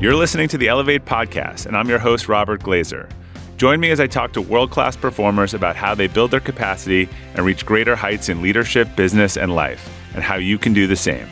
You're 0.00 0.14
listening 0.14 0.46
to 0.50 0.58
the 0.58 0.68
Elevate 0.68 1.04
podcast, 1.04 1.66
and 1.66 1.76
I'm 1.76 1.88
your 1.88 1.98
host, 1.98 2.28
Robert 2.28 2.62
Glazer. 2.62 3.10
Join 3.56 3.80
me 3.80 3.90
as 3.90 3.98
I 3.98 4.06
talk 4.06 4.32
to 4.34 4.40
world 4.40 4.70
class 4.70 4.94
performers 4.94 5.54
about 5.54 5.74
how 5.74 5.92
they 5.92 6.06
build 6.06 6.30
their 6.30 6.38
capacity 6.38 7.08
and 7.34 7.44
reach 7.44 7.66
greater 7.66 7.96
heights 7.96 8.28
in 8.28 8.40
leadership, 8.40 8.94
business, 8.94 9.36
and 9.36 9.56
life, 9.56 9.92
and 10.14 10.22
how 10.22 10.36
you 10.36 10.56
can 10.56 10.72
do 10.72 10.86
the 10.86 10.94
same. 10.94 11.26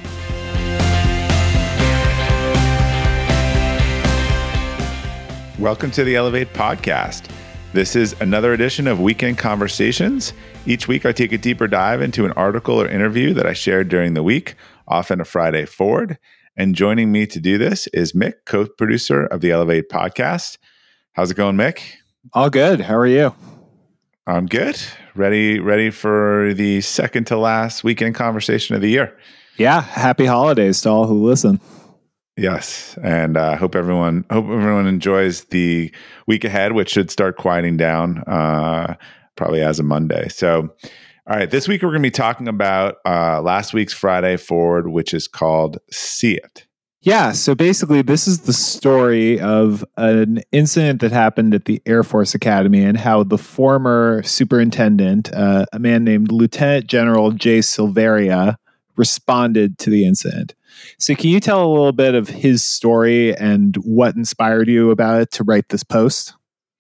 Welcome 5.61 5.93
to 5.93 6.03
the 6.03 6.17
Elevate 6.17 6.53
podcast. 6.53 7.31
This 7.73 7.95
is 7.95 8.21
another 8.21 8.53
edition 8.53 8.89
of 8.89 8.99
Weekend 8.99 9.39
Conversations. 9.39 10.33
Each 10.67 10.89
week, 10.89 11.07
I 11.07 11.13
take 11.13 11.31
a 11.31 11.39
deeper 11.39 11.69
dive 11.69 12.03
into 12.03 12.25
an 12.25 12.33
article 12.33 12.83
or 12.83 12.89
interview 12.89 13.33
that 13.35 13.47
I 13.47 13.53
shared 13.53 13.89
during 13.89 14.15
the 14.15 14.25
week, 14.25 14.57
often 14.89 15.21
a 15.21 15.25
Friday 15.25 15.67
forward. 15.67 16.19
And 16.57 16.75
joining 16.75 17.13
me 17.13 17.27
to 17.27 17.39
do 17.39 17.59
this 17.59 17.87
is 17.89 18.15
Mick, 18.15 18.35
co 18.47 18.67
producer 18.67 19.27
of 19.27 19.43
the 19.43 19.51
Elevate 19.51 19.91
podcast. 19.91 20.57
How's 21.13 21.31
it 21.31 21.37
going, 21.37 21.57
Mick? 21.57 21.83
All 22.33 22.49
good. 22.49 22.81
How 22.81 22.97
are 22.97 23.07
you? 23.07 23.35
I'm 24.27 24.47
good. 24.47 24.81
Ready, 25.15 25.61
ready 25.61 25.91
for 25.91 26.55
the 26.55 26.81
second 26.81 27.27
to 27.27 27.37
last 27.37 27.85
weekend 27.85 28.15
conversation 28.15 28.75
of 28.75 28.81
the 28.81 28.89
year. 28.89 29.17
Yeah. 29.59 29.83
Happy 29.83 30.25
holidays 30.25 30.81
to 30.83 30.89
all 30.89 31.07
who 31.07 31.27
listen. 31.27 31.61
Yes, 32.39 32.99
and 33.03 33.39
uh, 33.39 33.57
hope 33.57 33.75
everyone 33.75 34.27
hope 34.31 34.45
everyone 34.45 34.87
enjoys 34.87 35.45
the 35.45 35.91
week 36.27 36.45
ahead, 36.45 36.73
which 36.73 36.91
should 36.91 37.11
start 37.11 37.39
quieting 37.39 37.79
down 37.79 38.19
uh, 38.27 38.95
probably 39.37 39.63
as 39.63 39.79
of 39.79 39.87
Monday. 39.87 40.29
So, 40.29 40.69
all 41.29 41.37
right, 41.37 41.51
this 41.51 41.67
week 41.67 41.83
we're 41.83 41.89
going 41.89 42.03
to 42.03 42.07
be 42.07 42.11
talking 42.13 42.47
about 42.47 42.99
uh, 43.05 43.43
last 43.43 43.75
week's 43.75 43.93
Friday 43.93 44.37
Forward, 44.37 44.89
which 44.89 45.13
is 45.13 45.27
called 45.27 45.79
"See 45.91 46.35
It." 46.35 46.67
Yeah, 47.01 47.33
so 47.33 47.57
basically, 47.57 48.03
this 48.03 48.29
is 48.29 48.43
the 48.43 48.53
story 48.53 49.41
of 49.41 49.85
an 49.97 50.43
incident 50.53 51.01
that 51.01 51.11
happened 51.11 51.53
at 51.53 51.65
the 51.65 51.83
Air 51.85 52.05
Force 52.05 52.35
Academy 52.35 52.85
and 52.85 52.97
how 52.97 53.25
the 53.25 53.39
former 53.39 54.23
superintendent, 54.23 55.33
uh, 55.33 55.67
a 55.73 55.81
man 55.81 56.05
named 56.05 56.31
Lieutenant 56.31 56.87
General 56.87 57.33
Jay 57.33 57.59
Silveria, 57.59 58.57
responded 58.97 59.79
to 59.79 59.91
the 59.91 60.07
incident. 60.07 60.55
So, 60.99 61.17
can 61.17 61.31
you 61.31 61.41
tell 61.41 61.67
a 61.67 61.73
little 61.73 61.91
bit 61.91 62.15
of 62.15 62.29
his 62.29 62.63
story 62.63 63.37
and 63.37 63.75
what 63.79 64.15
inspired 64.15 64.69
you 64.69 64.93
about 64.93 65.23
it 65.23 65.33
to 65.33 65.43
write 65.43 65.71
this 65.71 65.83
post? 65.83 66.35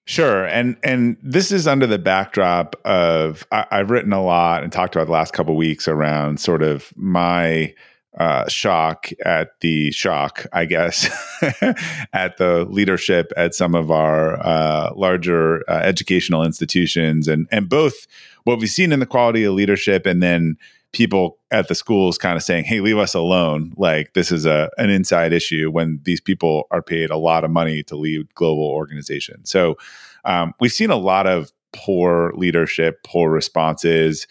Sure, 0.08 0.44
and 0.46 0.76
and 0.84 1.16
this 1.20 1.50
is 1.50 1.66
under 1.66 1.84
the 1.84 1.98
backdrop 1.98 2.76
of 2.84 3.44
I, 3.50 3.66
have 3.72 3.90
written 3.90 4.12
a 4.12 4.22
lot 4.22 4.62
and 4.62 4.72
talked 4.72 4.94
about 4.94 5.06
the 5.06 5.12
last 5.12 5.32
couple 5.32 5.56
weeks 5.56 5.88
around 5.88 6.38
sort 6.38 6.62
of 6.62 6.92
my 6.94 7.74
uh, 8.16 8.48
shock 8.48 9.10
at 9.24 9.58
the 9.62 9.90
shock, 9.90 10.46
I 10.52 10.64
guess, 10.64 11.10
at 12.12 12.36
the 12.36 12.66
leadership 12.70 13.32
at 13.36 13.56
some 13.56 13.74
of 13.74 13.90
our 13.90 14.38
uh, 14.46 14.92
larger 14.94 15.68
uh, 15.68 15.80
educational 15.82 16.44
institutions, 16.44 17.26
and 17.26 17.48
and 17.50 17.68
both 17.68 18.06
what 18.44 18.60
we've 18.60 18.70
seen 18.70 18.92
in 18.92 19.00
the 19.00 19.06
quality 19.06 19.42
of 19.42 19.54
leadership, 19.54 20.06
and 20.06 20.22
then 20.22 20.56
people 20.96 21.38
at 21.50 21.68
the 21.68 21.74
schools 21.74 22.16
kind 22.16 22.36
of 22.36 22.42
saying, 22.42 22.64
"Hey, 22.64 22.80
leave 22.80 22.98
us 22.98 23.14
alone." 23.14 23.74
Like 23.76 24.14
this 24.14 24.32
is 24.32 24.46
a 24.46 24.70
an 24.78 24.90
inside 24.90 25.32
issue 25.32 25.70
when 25.70 26.00
these 26.04 26.20
people 26.20 26.64
are 26.70 26.82
paid 26.82 27.10
a 27.10 27.16
lot 27.16 27.44
of 27.44 27.50
money 27.50 27.82
to 27.84 27.96
lead 27.96 28.34
global 28.34 28.64
organizations. 28.64 29.50
So 29.50 29.76
um, 30.24 30.54
we've 30.58 30.72
seen 30.72 30.90
a 30.90 30.96
lot 30.96 31.26
of 31.26 31.52
poor 31.72 32.32
leadership, 32.34 33.02
poor 33.04 33.30
responses. 33.30 34.26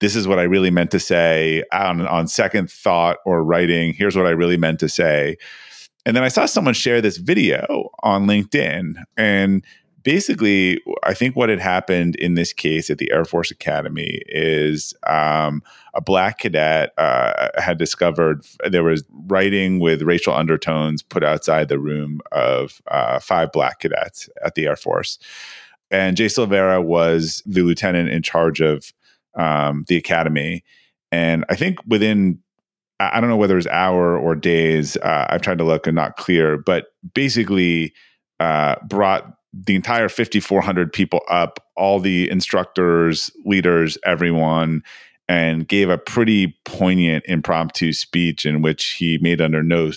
This 0.00 0.14
is 0.14 0.28
what 0.28 0.38
I 0.38 0.42
really 0.42 0.70
meant 0.70 0.90
to 0.90 1.00
say 1.00 1.64
on, 1.72 2.06
on 2.06 2.28
second 2.28 2.70
thought 2.70 3.18
or 3.24 3.42
writing. 3.42 3.94
Here's 3.94 4.16
what 4.16 4.26
I 4.26 4.30
really 4.30 4.58
meant 4.58 4.80
to 4.80 4.88
say. 4.88 5.36
And 6.04 6.14
then 6.14 6.22
I 6.22 6.28
saw 6.28 6.44
someone 6.44 6.74
share 6.74 7.00
this 7.00 7.16
video 7.16 7.88
on 8.02 8.26
LinkedIn 8.26 8.96
and 9.16 9.64
basically, 10.04 10.80
I 11.02 11.14
think 11.14 11.34
what 11.34 11.48
had 11.48 11.58
happened 11.58 12.14
in 12.16 12.34
this 12.34 12.52
case 12.52 12.90
at 12.90 12.98
the 12.98 13.10
Air 13.10 13.24
Force 13.24 13.50
Academy 13.50 14.20
is 14.26 14.94
um, 15.06 15.62
a 15.94 16.00
black 16.00 16.38
cadet 16.38 16.92
uh, 16.98 17.48
had 17.56 17.78
discovered 17.78 18.44
there 18.68 18.84
was 18.84 19.02
writing 19.26 19.80
with 19.80 20.02
racial 20.02 20.34
undertones 20.34 21.02
put 21.02 21.24
outside 21.24 21.68
the 21.68 21.78
room 21.78 22.20
of 22.30 22.80
uh, 22.88 23.18
five 23.18 23.50
black 23.50 23.80
cadets 23.80 24.28
at 24.44 24.54
the 24.54 24.66
Air 24.66 24.76
Force. 24.76 25.18
And 25.90 26.16
Jay 26.16 26.26
Silveria 26.26 26.84
was 26.84 27.42
the 27.46 27.62
lieutenant 27.62 28.10
in 28.10 28.22
charge 28.22 28.60
of 28.60 28.92
um, 29.34 29.84
the 29.88 29.96
academy. 29.96 30.64
And 31.10 31.44
I 31.48 31.56
think 31.56 31.78
within 31.86 32.40
I 33.00 33.20
don't 33.20 33.28
know 33.28 33.36
whether 33.36 33.54
it 33.54 33.56
was 33.56 33.66
hour 33.66 34.16
or 34.16 34.36
days. 34.36 34.96
Uh, 34.98 35.26
I've 35.28 35.42
tried 35.42 35.58
to 35.58 35.64
look 35.64 35.86
and 35.86 35.96
not 35.96 36.16
clear, 36.16 36.56
but 36.56 36.86
basically 37.12 37.92
uh, 38.38 38.76
brought 38.86 39.34
the 39.54 39.74
entire 39.74 40.08
5400 40.08 40.92
people 40.92 41.20
up 41.28 41.60
all 41.76 42.00
the 42.00 42.28
instructors 42.30 43.30
leaders 43.44 43.96
everyone 44.04 44.82
and 45.28 45.66
gave 45.68 45.88
a 45.88 45.98
pretty 45.98 46.58
poignant 46.64 47.24
impromptu 47.26 47.92
speech 47.92 48.44
in 48.44 48.62
which 48.62 48.96
he 48.98 49.18
made 49.18 49.40
under 49.40 49.62
no 49.62 49.92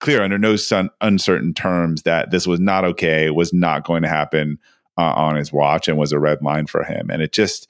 clear 0.00 0.22
under 0.22 0.38
no 0.38 0.56
sun, 0.56 0.90
uncertain 1.00 1.54
terms 1.54 2.02
that 2.02 2.30
this 2.30 2.46
was 2.46 2.60
not 2.60 2.84
okay 2.84 3.30
was 3.30 3.52
not 3.52 3.84
going 3.84 4.02
to 4.02 4.08
happen 4.08 4.58
uh, 4.98 5.12
on 5.12 5.36
his 5.36 5.52
watch 5.52 5.86
and 5.86 5.98
was 5.98 6.12
a 6.12 6.18
red 6.18 6.42
line 6.42 6.66
for 6.66 6.82
him. 6.84 7.10
And 7.10 7.22
it 7.22 7.32
just 7.32 7.68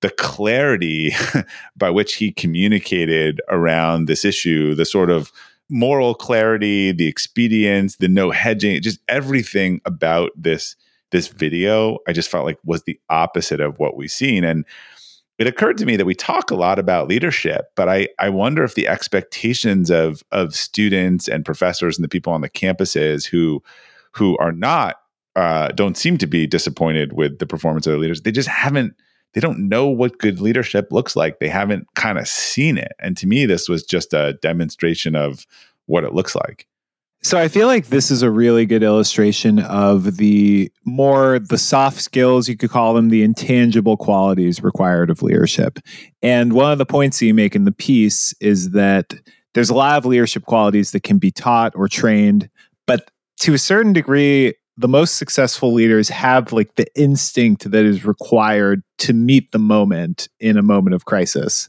the 0.00 0.10
clarity 0.10 1.12
by 1.76 1.90
which 1.90 2.14
he 2.14 2.32
communicated 2.32 3.40
around 3.48 4.06
this 4.06 4.24
issue 4.24 4.74
the 4.74 4.84
sort 4.84 5.10
of 5.10 5.32
moral 5.68 6.14
clarity, 6.14 6.92
the 6.92 7.08
expedience, 7.08 7.96
the 7.96 8.08
no 8.08 8.30
hedging, 8.30 8.80
just 8.82 9.00
everything 9.08 9.80
about 9.84 10.30
this 10.36 10.76
this 11.12 11.28
video, 11.28 11.98
I 12.08 12.12
just 12.12 12.28
felt 12.28 12.44
like 12.44 12.58
was 12.64 12.82
the 12.82 12.98
opposite 13.08 13.60
of 13.60 13.78
what 13.78 13.96
we've 13.96 14.10
seen. 14.10 14.42
And 14.42 14.64
it 15.38 15.46
occurred 15.46 15.78
to 15.78 15.86
me 15.86 15.96
that 15.96 16.04
we 16.04 16.14
talk 16.14 16.50
a 16.50 16.56
lot 16.56 16.78
about 16.78 17.08
leadership, 17.08 17.66
but 17.76 17.88
I, 17.88 18.08
I 18.18 18.28
wonder 18.28 18.64
if 18.64 18.74
the 18.74 18.88
expectations 18.88 19.90
of 19.90 20.22
of 20.32 20.54
students 20.54 21.28
and 21.28 21.44
professors 21.44 21.96
and 21.96 22.04
the 22.04 22.08
people 22.08 22.32
on 22.32 22.40
the 22.40 22.50
campuses 22.50 23.26
who 23.26 23.62
who 24.12 24.36
are 24.38 24.52
not 24.52 24.96
uh, 25.36 25.68
don't 25.68 25.96
seem 25.96 26.16
to 26.18 26.26
be 26.26 26.46
disappointed 26.46 27.12
with 27.12 27.38
the 27.38 27.46
performance 27.46 27.86
of 27.86 27.92
their 27.92 28.00
leaders, 28.00 28.22
they 28.22 28.32
just 28.32 28.48
haven't 28.48 28.94
they 29.36 29.40
don't 29.40 29.68
know 29.68 29.86
what 29.86 30.16
good 30.16 30.40
leadership 30.40 30.90
looks 30.90 31.14
like. 31.14 31.40
They 31.40 31.48
haven't 31.48 31.86
kind 31.94 32.18
of 32.18 32.26
seen 32.26 32.78
it. 32.78 32.92
And 32.98 33.18
to 33.18 33.26
me, 33.26 33.44
this 33.44 33.68
was 33.68 33.84
just 33.84 34.14
a 34.14 34.32
demonstration 34.40 35.14
of 35.14 35.46
what 35.84 36.04
it 36.04 36.14
looks 36.14 36.34
like. 36.34 36.66
So 37.22 37.38
I 37.38 37.48
feel 37.48 37.66
like 37.66 37.88
this 37.88 38.10
is 38.10 38.22
a 38.22 38.30
really 38.30 38.64
good 38.64 38.82
illustration 38.82 39.58
of 39.58 40.16
the 40.16 40.72
more 40.86 41.38
the 41.38 41.58
soft 41.58 42.00
skills 42.00 42.48
you 42.48 42.56
could 42.56 42.70
call 42.70 42.94
them 42.94 43.10
the 43.10 43.22
intangible 43.22 43.98
qualities 43.98 44.62
required 44.62 45.10
of 45.10 45.22
leadership. 45.22 45.80
And 46.22 46.54
one 46.54 46.72
of 46.72 46.78
the 46.78 46.86
points 46.86 47.18
that 47.18 47.26
you 47.26 47.34
make 47.34 47.54
in 47.54 47.64
the 47.64 47.72
piece 47.72 48.32
is 48.40 48.70
that 48.70 49.12
there's 49.52 49.70
a 49.70 49.74
lot 49.74 49.98
of 49.98 50.06
leadership 50.06 50.46
qualities 50.46 50.92
that 50.92 51.02
can 51.02 51.18
be 51.18 51.30
taught 51.30 51.74
or 51.76 51.88
trained, 51.88 52.48
but 52.86 53.10
to 53.40 53.52
a 53.52 53.58
certain 53.58 53.92
degree 53.92 54.54
the 54.76 54.88
most 54.88 55.16
successful 55.16 55.72
leaders 55.72 56.08
have 56.08 56.52
like 56.52 56.74
the 56.74 56.86
instinct 56.94 57.70
that 57.70 57.84
is 57.84 58.04
required 58.04 58.82
to 58.98 59.12
meet 59.12 59.52
the 59.52 59.58
moment 59.58 60.28
in 60.38 60.56
a 60.58 60.62
moment 60.62 60.94
of 60.94 61.06
crisis. 61.06 61.68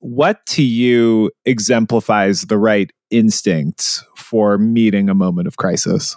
What 0.00 0.44
to 0.46 0.62
you 0.62 1.30
exemplifies 1.44 2.42
the 2.42 2.58
right 2.58 2.90
instincts 3.10 4.04
for 4.16 4.58
meeting 4.58 5.08
a 5.08 5.14
moment 5.14 5.46
of 5.46 5.56
crisis? 5.56 6.16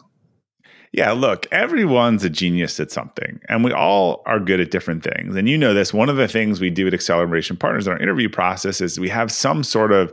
Yeah, 0.93 1.11
look, 1.11 1.45
everyone's 1.51 2.23
a 2.23 2.29
genius 2.29 2.79
at 2.79 2.91
something, 2.91 3.39
and 3.49 3.63
we 3.63 3.71
all 3.71 4.23
are 4.25 4.39
good 4.39 4.59
at 4.59 4.71
different 4.71 5.03
things. 5.03 5.35
And 5.35 5.47
you 5.47 5.57
know 5.57 5.73
this. 5.73 5.93
One 5.93 6.09
of 6.09 6.15
the 6.15 6.27
things 6.27 6.59
we 6.59 6.69
do 6.69 6.87
at 6.87 6.93
Acceleration 6.93 7.57
Partners 7.57 7.85
in 7.85 7.93
our 7.93 7.99
interview 7.99 8.29
process 8.29 8.81
is 8.81 8.99
we 8.99 9.09
have 9.09 9.31
some 9.31 9.63
sort 9.63 9.91
of 9.91 10.11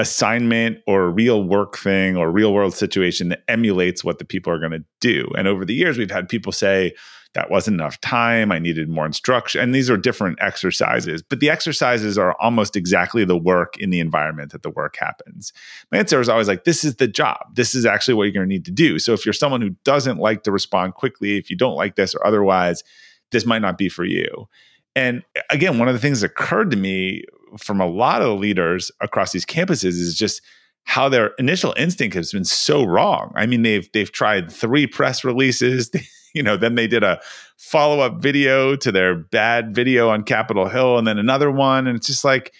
assignment 0.00 0.78
or 0.86 1.10
real 1.10 1.44
work 1.44 1.76
thing 1.76 2.16
or 2.16 2.30
real 2.30 2.54
world 2.54 2.74
situation 2.74 3.28
that 3.28 3.44
emulates 3.48 4.02
what 4.02 4.18
the 4.18 4.24
people 4.24 4.52
are 4.52 4.58
going 4.58 4.72
to 4.72 4.84
do. 5.00 5.28
And 5.36 5.46
over 5.46 5.64
the 5.64 5.74
years, 5.74 5.98
we've 5.98 6.10
had 6.10 6.28
people 6.28 6.52
say, 6.52 6.94
that 7.34 7.50
wasn't 7.50 7.74
enough 7.74 8.00
time. 8.00 8.50
I 8.50 8.58
needed 8.58 8.88
more 8.88 9.06
instruction. 9.06 9.60
And 9.60 9.72
these 9.72 9.88
are 9.88 9.96
different 9.96 10.38
exercises, 10.40 11.22
but 11.22 11.38
the 11.38 11.48
exercises 11.48 12.18
are 12.18 12.34
almost 12.40 12.74
exactly 12.74 13.24
the 13.24 13.36
work 13.36 13.76
in 13.78 13.90
the 13.90 14.00
environment 14.00 14.50
that 14.50 14.64
the 14.64 14.70
work 14.70 14.96
happens. 14.96 15.52
My 15.92 15.98
answer 15.98 16.20
is 16.20 16.28
always 16.28 16.48
like, 16.48 16.64
this 16.64 16.82
is 16.82 16.96
the 16.96 17.06
job. 17.06 17.38
This 17.54 17.74
is 17.74 17.86
actually 17.86 18.14
what 18.14 18.24
you're 18.24 18.32
going 18.32 18.48
to 18.48 18.52
need 18.52 18.64
to 18.64 18.72
do. 18.72 18.98
So 18.98 19.12
if 19.12 19.24
you're 19.24 19.32
someone 19.32 19.60
who 19.60 19.76
doesn't 19.84 20.18
like 20.18 20.42
to 20.42 20.50
respond 20.50 20.94
quickly, 20.94 21.36
if 21.36 21.50
you 21.50 21.56
don't 21.56 21.76
like 21.76 21.94
this 21.94 22.16
or 22.16 22.26
otherwise, 22.26 22.82
this 23.30 23.46
might 23.46 23.62
not 23.62 23.78
be 23.78 23.88
for 23.88 24.04
you. 24.04 24.48
And 24.96 25.22
again, 25.50 25.78
one 25.78 25.86
of 25.86 25.94
the 25.94 26.00
things 26.00 26.22
that 26.22 26.32
occurred 26.32 26.72
to 26.72 26.76
me 26.76 27.22
from 27.58 27.80
a 27.80 27.86
lot 27.86 28.22
of 28.22 28.28
the 28.28 28.34
leaders 28.34 28.90
across 29.00 29.32
these 29.32 29.46
campuses 29.46 29.98
is 29.98 30.14
just 30.16 30.42
how 30.84 31.08
their 31.08 31.28
initial 31.38 31.74
instinct 31.76 32.14
has 32.16 32.32
been 32.32 32.44
so 32.44 32.84
wrong. 32.84 33.32
I 33.36 33.46
mean, 33.46 33.62
they've 33.62 33.88
they've 33.92 34.10
tried 34.10 34.50
three 34.50 34.86
press 34.86 35.24
releases. 35.24 35.90
you 36.34 36.42
know, 36.42 36.56
then 36.56 36.74
they 36.74 36.86
did 36.86 37.02
a 37.02 37.20
follow 37.56 38.00
up 38.00 38.20
video 38.20 38.76
to 38.76 38.92
their 38.92 39.14
bad 39.14 39.74
video 39.74 40.08
on 40.08 40.22
Capitol 40.22 40.68
Hill, 40.68 40.98
and 40.98 41.06
then 41.06 41.18
another 41.18 41.50
one, 41.50 41.86
and 41.86 41.96
it's 41.96 42.06
just 42.06 42.24
like 42.24 42.52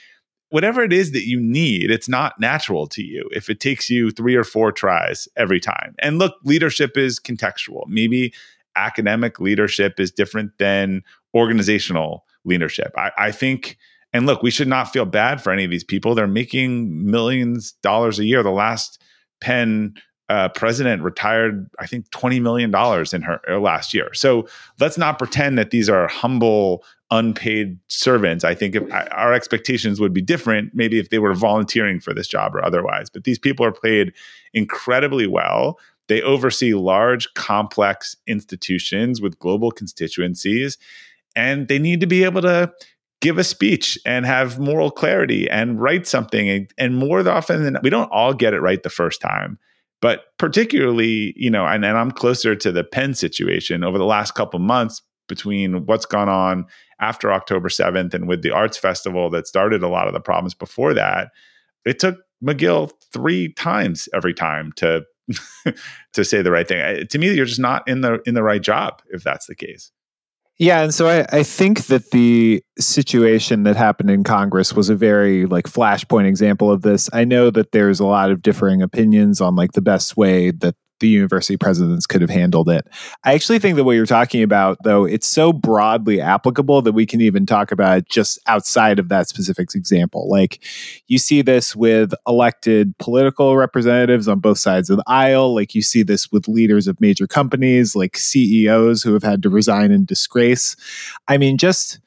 whatever 0.51 0.83
it 0.83 0.93
is 0.93 1.13
that 1.13 1.27
you 1.27 1.41
need, 1.41 1.91
it's 1.91 2.09
not 2.09 2.39
natural 2.39 2.87
to 2.89 3.03
you 3.03 3.29
if 3.33 3.49
it 3.49 3.61
takes 3.61 3.89
you 3.89 4.11
three 4.11 4.35
or 4.35 4.45
four 4.45 4.73
tries 4.73 5.29
every 5.37 5.61
time. 5.61 5.95
And 6.01 6.19
look, 6.19 6.35
leadership 6.45 6.97
is 6.99 7.19
contextual. 7.19 7.85
Maybe 7.87 8.35
academic 8.77 9.41
leadership 9.41 9.99
is 9.99 10.11
different 10.11 10.59
than 10.59 11.03
organizational 11.35 12.25
leadership. 12.45 12.93
I, 12.97 13.13
I 13.17 13.31
think, 13.31 13.77
and 14.13 14.27
look, 14.27 14.43
we 14.43 14.51
should 14.51 14.69
not 14.69 14.93
feel 14.93 15.05
bad 15.05 15.43
for 15.43 15.53
any 15.53 15.65
of 15.65 15.71
these 15.71 15.85
people. 15.85 16.15
They're 16.15 16.27
making 16.27 17.11
millions 17.11 17.73
dollars 17.83 18.19
a 18.19 18.25
year. 18.25 18.43
The 18.43 18.51
last 18.51 19.01
Penn 19.41 19.95
uh, 20.29 20.49
president 20.51 21.03
retired, 21.03 21.69
I 21.81 21.87
think, 21.87 22.09
$20 22.11 22.41
million 22.41 22.71
in 23.13 23.23
her, 23.23 23.41
her 23.47 23.59
last 23.59 23.93
year. 23.93 24.15
So 24.15 24.47
let's 24.79 24.97
not 24.97 25.19
pretend 25.19 25.59
that 25.59 25.71
these 25.71 25.89
are 25.89 26.07
humble, 26.07 26.85
unpaid 27.11 27.79
servants. 27.89 28.45
I 28.45 28.55
think 28.55 28.77
if, 28.77 28.85
our 28.93 29.33
expectations 29.33 29.99
would 30.01 30.13
be 30.13 30.23
different, 30.23 30.73
maybe 30.73 31.01
if 31.01 31.11
they 31.11 31.19
were 31.19 31.35
volunteering 31.35 31.99
for 31.99 32.15
this 32.15 32.29
job 32.29 32.55
or 32.55 32.65
otherwise. 32.65 33.11
But 33.11 33.25
these 33.25 33.41
people 33.41 33.67
are 33.67 33.73
paid 33.73 34.13
incredibly 34.55 35.27
well. 35.27 35.81
They 36.07 36.23
oversee 36.23 36.75
large, 36.75 37.33
complex 37.35 38.17
institutions 38.27 39.21
with 39.21 39.39
global 39.39 39.73
constituencies, 39.73 40.79
and 41.35 41.67
they 41.67 41.79
need 41.79 42.01
to 42.01 42.07
be 42.07 42.23
able 42.23 42.43
to 42.43 42.73
give 43.21 43.39
a 43.39 43.45
speech 43.45 43.99
and 44.07 44.25
have 44.25 44.59
moral 44.59 44.91
clarity 44.91 45.49
and 45.51 45.81
write 45.81 46.07
something. 46.07 46.49
And, 46.49 46.71
and 46.79 46.97
more 46.97 47.27
often 47.29 47.65
than 47.65 47.77
we 47.83 47.91
don't 47.91 48.11
all 48.11 48.33
get 48.35 48.55
it 48.55 48.61
right 48.61 48.83
the 48.83 48.91
first 48.91 49.21
time. 49.21 49.59
But 50.01 50.37
particularly, 50.39 51.35
you 51.37 51.51
know, 51.51 51.67
and, 51.67 51.85
and 51.85 51.99
I'm 51.99 52.11
closer 52.11 52.57
to 52.57 52.73
the 52.73 52.85
Penn 52.85 53.15
situation 53.15 53.85
over 53.85 53.99
the 53.99 54.05
last 54.05 54.35
couple 54.35 54.59
months 54.59 55.03
between 55.29 55.85
what's 55.87 56.07
gone 56.07 56.29
on 56.29 56.65
after 57.01 57.33
October 57.33 57.69
7th 57.69 58.15
and 58.15 58.27
with 58.27 58.43
the 58.43 58.51
arts 58.51 58.79
festival 58.79 59.31
that 59.31 59.47
started 59.47 59.83
a 59.83 59.89
lot 59.89 60.07
of 60.07 60.15
the 60.15 60.21
problems 60.21 60.55
before 60.55 60.95
that. 60.95 61.29
It 61.85 61.99
took 61.99 62.19
Magill 62.43 62.91
three 63.13 63.53
times 63.53 64.09
every 64.15 64.35
time 64.35 64.73
to 64.77 65.03
to 66.13 66.25
say 66.25 66.43
the 66.43 66.51
right 66.51 66.67
thing. 66.67 67.07
To 67.07 67.19
me, 67.19 67.33
you're 67.33 67.45
just 67.45 67.61
not 67.61 67.87
in 67.87 68.01
the 68.01 68.21
in 68.27 68.35
the 68.35 68.43
right 68.43 68.63
job 68.63 69.01
if 69.11 69.23
that's 69.23 69.47
the 69.47 69.55
case. 69.55 69.93
Yeah, 70.61 70.83
and 70.83 70.93
so 70.93 71.09
I, 71.09 71.39
I 71.39 71.43
think 71.43 71.87
that 71.87 72.11
the 72.11 72.63
situation 72.79 73.63
that 73.63 73.77
happened 73.77 74.11
in 74.11 74.25
Congress 74.25 74.75
was 74.75 74.91
a 74.91 74.95
very 74.95 75.47
like 75.47 75.65
flashpoint 75.65 76.27
example 76.27 76.71
of 76.71 76.83
this. 76.83 77.09
I 77.15 77.25
know 77.25 77.49
that 77.49 77.73
there's 77.73 77.99
a 77.99 78.05
lot 78.05 78.31
of 78.31 78.43
differing 78.43 78.83
opinions 78.83 79.41
on 79.41 79.57
like 79.57 79.73
the 79.73 79.81
best 79.81 80.19
way 80.19 80.51
that 80.51 80.75
the 81.01 81.09
university 81.09 81.57
presidents 81.57 82.07
could 82.07 82.21
have 82.21 82.31
handled 82.31 82.69
it. 82.69 82.87
I 83.25 83.35
actually 83.35 83.59
think 83.59 83.77
that 83.77 83.85
what 83.85 83.97
you're 83.97 84.07
talking 84.07 84.43
about, 84.43 84.79
though, 84.85 85.05
it's 85.05 85.27
so 85.27 85.53
broadly 85.53 86.21
applicable 86.21 86.83
that 86.83 86.93
we 86.93 87.07
can 87.07 87.21
even 87.21 87.47
talk 87.47 87.73
about 87.73 87.99
it 87.99 88.09
just 88.09 88.39
outside 88.47 88.99
of 88.99 89.09
that 89.09 89.29
specific 89.29 89.75
example. 89.75 90.29
Like 90.29 90.65
you 91.09 91.19
see 91.19 91.43
this 91.43 91.75
with 91.75 92.13
elected 92.27 92.97
political 92.99 93.57
representatives 93.57 94.29
on 94.29 94.41
both 94.41 94.59
sides 94.59 94.91
of 94.91 94.99
the 94.99 95.05
aisle. 95.07 95.55
Like 95.55 95.75
you 95.75 95.83
see 95.83 96.03
this 96.03 96.31
with 96.31 96.49
leaders 96.49 96.87
of 96.87 97.01
major 97.01 97.27
companies, 97.27 97.97
like 97.97 98.17
CEOs 98.17 99.03
who 99.03 99.13
have 99.13 99.23
had 99.23 99.43
to 99.43 99.51
resign 99.51 99.91
in 99.91 100.05
disgrace. 100.05 100.77
I 101.29 101.39
mean, 101.39 101.59
just 101.59 101.99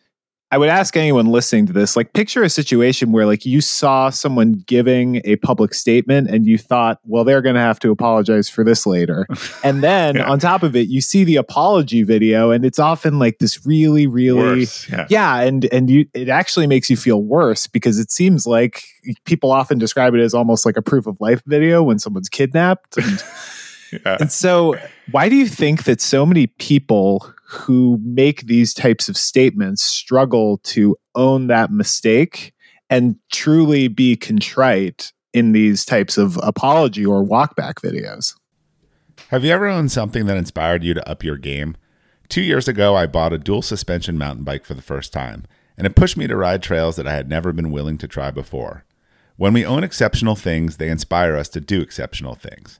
I 0.54 0.58
would 0.58 0.70
ask 0.70 0.96
anyone 0.96 1.26
listening 1.26 1.66
to 1.66 1.74
this, 1.74 1.96
like 1.96 2.14
picture 2.14 2.44
a 2.44 2.50
situation 2.50 3.12
where 3.12 3.26
like 3.26 3.44
you 3.44 3.60
saw 3.60 4.12
someone 4.12 4.64
giving 4.68 5.20
a 5.26 5.36
public 5.38 5.74
statement 5.74 6.30
and 6.30 6.46
you 6.46 6.60
thought, 6.60 7.00
well, 7.06 7.24
they're 7.24 7.42
going 7.42 7.56
to 7.56 7.62
have 7.62 7.80
to 7.80 7.90
apologize 7.90 8.52
for 8.52 8.64
this 8.64 8.86
later. 8.86 9.26
And 9.64 9.82
then 9.82 10.18
yeah. 10.18 10.30
on 10.30 10.40
top 10.40 10.62
of 10.62 10.76
it, 10.76 10.90
you 10.90 11.00
see 11.00 11.24
the 11.24 11.38
apology 11.38 12.04
video 12.04 12.52
and 12.52 12.66
it's 12.66 12.80
often 12.80 13.18
like 13.18 13.40
this 13.40 13.66
really, 13.66 14.08
really, 14.08 14.60
worse, 14.60 14.90
yeah. 14.90 15.08
yeah. 15.10 15.40
And, 15.42 15.66
and 15.72 15.90
you, 15.90 16.06
it 16.14 16.28
actually 16.28 16.68
makes 16.68 16.90
you 16.90 16.98
feel 16.98 17.24
worse 17.24 17.66
because 17.66 17.98
it 17.98 18.12
seems 18.12 18.46
like 18.46 18.84
people 19.24 19.52
often 19.52 19.80
describe 19.80 20.14
it 20.16 20.20
as 20.20 20.34
almost 20.34 20.66
like 20.66 20.76
a 20.76 20.82
proof 20.82 21.08
of 21.08 21.20
life 21.22 21.42
video 21.46 21.82
when 21.82 21.98
someone's 21.98 22.30
kidnapped. 22.30 22.98
And, 22.98 23.24
yeah. 24.06 24.18
and 24.20 24.32
so 24.32 24.76
why 25.12 25.30
do 25.30 25.36
you 25.36 25.48
think 25.48 25.86
that 25.86 26.02
so 26.02 26.26
many 26.26 26.48
people 26.48 27.34
who 27.46 28.00
make 28.04 28.42
these 28.48 28.74
types 28.74 29.10
of 29.10 29.18
statements 29.18 29.84
struggle 29.84 30.58
to 30.60 30.96
own 31.16 31.48
that 31.48 31.72
mistake 31.72 32.54
and 32.90 33.16
truly 33.32 33.88
be 33.88 34.16
contrite 34.16 35.12
in 35.34 35.52
these 35.52 35.84
types 35.86 36.18
of 36.18 36.38
apology 36.44 37.06
or 37.06 37.24
walkback 37.24 37.76
videos. 37.76 38.34
Have 39.30 39.44
you 39.44 39.52
ever 39.52 39.68
owned 39.68 39.92
something 39.92 40.26
that 40.26 40.38
inspired 40.38 40.84
you 40.84 40.94
to 40.94 41.10
up 41.10 41.24
your 41.24 41.38
game? 41.38 41.76
Two 42.30 42.42
years 42.42 42.68
ago, 42.68 42.96
I 42.96 43.06
bought 43.06 43.34
a 43.34 43.38
dual 43.38 43.62
suspension 43.62 44.18
mountain 44.18 44.44
bike 44.44 44.66
for 44.66 44.74
the 44.74 44.82
first 44.82 45.12
time, 45.12 45.46
and 45.78 45.86
it 45.86 45.96
pushed 45.96 46.18
me 46.18 46.28
to 46.28 46.36
ride 46.36 46.64
trails 46.64 46.96
that 46.96 47.08
I 47.08 47.14
had 47.14 47.30
never 47.30 47.52
been 47.52 47.72
willing 47.72 47.98
to 48.00 48.08
try 48.08 48.32
before. 48.32 48.86
When 49.36 49.54
we 49.54 49.66
own 49.66 49.84
exceptional 49.84 50.36
things, 50.36 50.78
they 50.78 50.90
inspire 50.90 51.36
us 51.36 51.50
to 51.50 51.62
do 51.62 51.82
exceptional 51.82 52.36
things. 52.36 52.80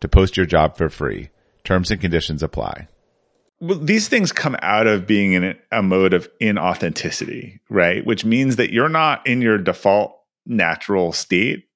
to 0.00 0.08
post 0.08 0.36
your 0.36 0.46
job 0.46 0.76
for 0.76 0.88
free. 0.88 1.30
Terms 1.64 1.90
and 1.90 2.00
conditions 2.00 2.42
apply. 2.42 2.88
Well, 3.60 3.78
these 3.78 4.08
things 4.08 4.32
come 4.32 4.56
out 4.62 4.86
of 4.86 5.06
being 5.06 5.34
in 5.34 5.56
a 5.70 5.82
mode 5.82 6.14
of 6.14 6.28
inauthenticity, 6.40 7.60
right? 7.68 8.04
Which 8.06 8.24
means 8.24 8.56
that 8.56 8.72
you're 8.72 8.88
not 8.88 9.26
in 9.26 9.42
your 9.42 9.58
default 9.58 10.18
natural 10.46 11.12
state. 11.12 11.66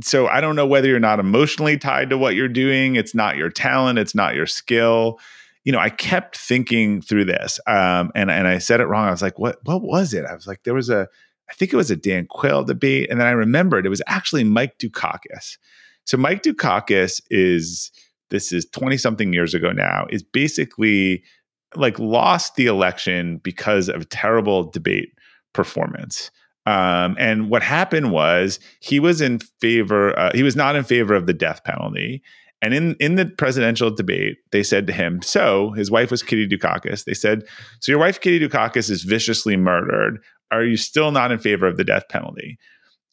So 0.00 0.26
I 0.26 0.40
don't 0.40 0.56
know 0.56 0.66
whether 0.66 0.88
you're 0.88 1.00
not 1.00 1.20
emotionally 1.20 1.76
tied 1.76 2.10
to 2.10 2.18
what 2.18 2.34
you're 2.34 2.48
doing. 2.48 2.96
It's 2.96 3.14
not 3.14 3.36
your 3.36 3.50
talent. 3.50 3.98
It's 3.98 4.14
not 4.14 4.34
your 4.34 4.46
skill. 4.46 5.18
You 5.64 5.72
know, 5.72 5.78
I 5.78 5.90
kept 5.90 6.38
thinking 6.38 7.02
through 7.02 7.24
this, 7.26 7.58
um, 7.66 8.12
and 8.14 8.30
and 8.30 8.46
I 8.46 8.58
said 8.58 8.80
it 8.80 8.86
wrong. 8.86 9.08
I 9.08 9.10
was 9.10 9.22
like, 9.22 9.38
"What? 9.38 9.58
What 9.64 9.82
was 9.82 10.12
it?" 10.12 10.26
I 10.26 10.34
was 10.34 10.46
like, 10.46 10.62
"There 10.62 10.74
was 10.74 10.90
a, 10.90 11.08
I 11.50 11.54
think 11.54 11.72
it 11.72 11.76
was 11.76 11.90
a 11.90 11.96
Dan 11.96 12.26
Quayle 12.26 12.64
debate," 12.64 13.08
and 13.10 13.18
then 13.18 13.26
I 13.26 13.30
remembered 13.30 13.86
it 13.86 13.90
was 13.90 14.02
actually 14.06 14.44
Mike 14.44 14.78
Dukakis 14.78 15.56
so 16.04 16.16
Mike 16.16 16.42
Dukakis 16.42 17.20
is 17.30 17.90
this 18.30 18.52
is 18.52 18.66
20 18.72 18.96
something 18.96 19.32
years 19.32 19.54
ago 19.54 19.70
now 19.70 20.06
is 20.10 20.22
basically 20.22 21.22
like 21.76 21.98
lost 21.98 22.56
the 22.56 22.66
election 22.66 23.38
because 23.38 23.88
of 23.88 24.08
terrible 24.08 24.70
debate 24.70 25.10
performance. 25.52 26.30
Um, 26.66 27.16
and 27.18 27.50
what 27.50 27.62
happened 27.62 28.10
was 28.10 28.58
he 28.80 28.98
was 28.98 29.20
in 29.20 29.40
favor. 29.60 30.18
Uh, 30.18 30.30
he 30.34 30.42
was 30.42 30.56
not 30.56 30.76
in 30.76 30.84
favor 30.84 31.14
of 31.14 31.26
the 31.26 31.34
death 31.34 31.62
penalty. 31.64 32.22
And 32.62 32.72
in 32.72 32.94
in 32.98 33.16
the 33.16 33.26
presidential 33.26 33.90
debate, 33.90 34.38
they 34.50 34.62
said 34.62 34.86
to 34.86 34.92
him, 34.92 35.20
"So 35.20 35.72
his 35.72 35.90
wife 35.90 36.10
was 36.10 36.22
Kitty 36.22 36.48
Dukakis." 36.48 37.04
They 37.04 37.12
said, 37.12 37.42
"So 37.80 37.92
your 37.92 37.98
wife 37.98 38.20
Kitty 38.20 38.40
Dukakis 38.40 38.88
is 38.88 39.02
viciously 39.02 39.56
murdered. 39.56 40.18
Are 40.50 40.64
you 40.64 40.78
still 40.78 41.10
not 41.10 41.30
in 41.32 41.38
favor 41.38 41.66
of 41.66 41.76
the 41.76 41.84
death 41.84 42.08
penalty?" 42.08 42.58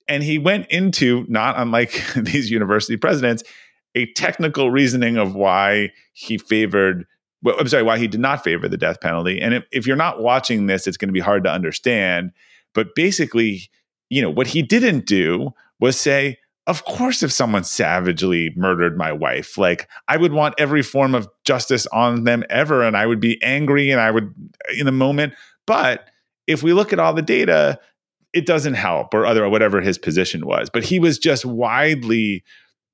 And 0.07 0.23
he 0.23 0.37
went 0.37 0.67
into, 0.69 1.25
not 1.27 1.55
unlike 1.57 2.01
these 2.15 2.51
university 2.51 2.97
presidents, 2.97 3.43
a 3.95 4.05
technical 4.13 4.71
reasoning 4.71 5.17
of 5.17 5.35
why 5.35 5.91
he 6.13 6.37
favored 6.37 7.05
well, 7.43 7.55
I'm 7.59 7.67
sorry, 7.67 7.83
why 7.83 7.97
he 7.97 8.07
did 8.07 8.19
not 8.19 8.43
favor 8.43 8.67
the 8.67 8.77
death 8.77 9.01
penalty. 9.01 9.41
And 9.41 9.53
if, 9.55 9.63
if 9.71 9.87
you're 9.87 9.95
not 9.95 10.21
watching 10.21 10.67
this, 10.67 10.87
it's 10.87 10.97
going 10.97 11.09
to 11.09 11.13
be 11.13 11.19
hard 11.19 11.43
to 11.45 11.51
understand. 11.51 12.31
But 12.73 12.93
basically, 12.95 13.69
you 14.09 14.21
know, 14.21 14.29
what 14.29 14.47
he 14.47 14.61
didn't 14.61 15.05
do 15.05 15.51
was 15.79 15.99
say, 15.99 16.37
of 16.67 16.85
course, 16.85 17.23
if 17.23 17.31
someone 17.31 17.63
savagely 17.63 18.53
murdered 18.55 18.95
my 18.95 19.11
wife, 19.11 19.57
like 19.57 19.89
I 20.07 20.17
would 20.17 20.33
want 20.33 20.55
every 20.59 20.83
form 20.83 21.15
of 21.15 21.27
justice 21.43 21.87
on 21.87 22.23
them 22.23 22.43
ever. 22.49 22.83
And 22.83 22.95
I 22.95 23.07
would 23.07 23.19
be 23.19 23.41
angry 23.41 23.89
and 23.89 23.99
I 23.99 24.11
would 24.11 24.33
in 24.77 24.85
the 24.85 24.91
moment. 24.91 25.33
But 25.65 26.07
if 26.45 26.61
we 26.61 26.73
look 26.73 26.93
at 26.93 26.99
all 26.99 27.13
the 27.13 27.23
data, 27.23 27.79
it 28.33 28.45
doesn't 28.45 28.75
help 28.75 29.13
or 29.13 29.25
other 29.25 29.47
whatever 29.49 29.81
his 29.81 29.97
position 29.97 30.45
was. 30.45 30.69
But 30.69 30.83
he 30.83 30.99
was 30.99 31.19
just 31.19 31.45
widely 31.45 32.43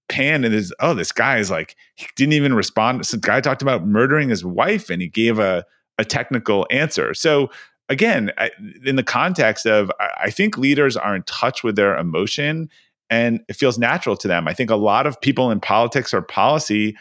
panned 0.09 0.45
and 0.45 0.55
is 0.55 0.73
oh 0.79 0.93
this 0.93 1.11
guy 1.11 1.37
is 1.37 1.51
like 1.51 1.75
he 1.95 2.07
didn't 2.15 2.33
even 2.33 2.53
respond 2.53 2.99
this 2.99 3.13
guy 3.15 3.41
talked 3.41 3.61
about 3.61 3.85
murdering 3.85 4.29
his 4.29 4.45
wife 4.45 4.89
and 4.89 5.01
he 5.01 5.07
gave 5.07 5.37
a 5.37 5.65
a 5.97 6.05
technical 6.05 6.65
answer 6.71 7.13
so 7.13 7.49
again 7.89 8.31
I, 8.37 8.51
in 8.85 8.95
the 8.95 9.03
context 9.03 9.65
of 9.65 9.91
I 9.99 10.29
think 10.29 10.57
leaders 10.57 10.95
are 10.95 11.13
in 11.13 11.23
touch 11.23 11.63
with 11.63 11.75
their 11.75 11.97
emotion 11.97 12.69
and 13.09 13.41
it 13.49 13.57
feels 13.57 13.77
natural 13.77 14.15
to 14.15 14.29
them 14.29 14.47
i 14.47 14.53
think 14.53 14.69
a 14.69 14.75
lot 14.75 15.07
of 15.07 15.19
people 15.19 15.51
in 15.51 15.59
politics 15.59 16.13
or 16.13 16.21
policy 16.21 16.95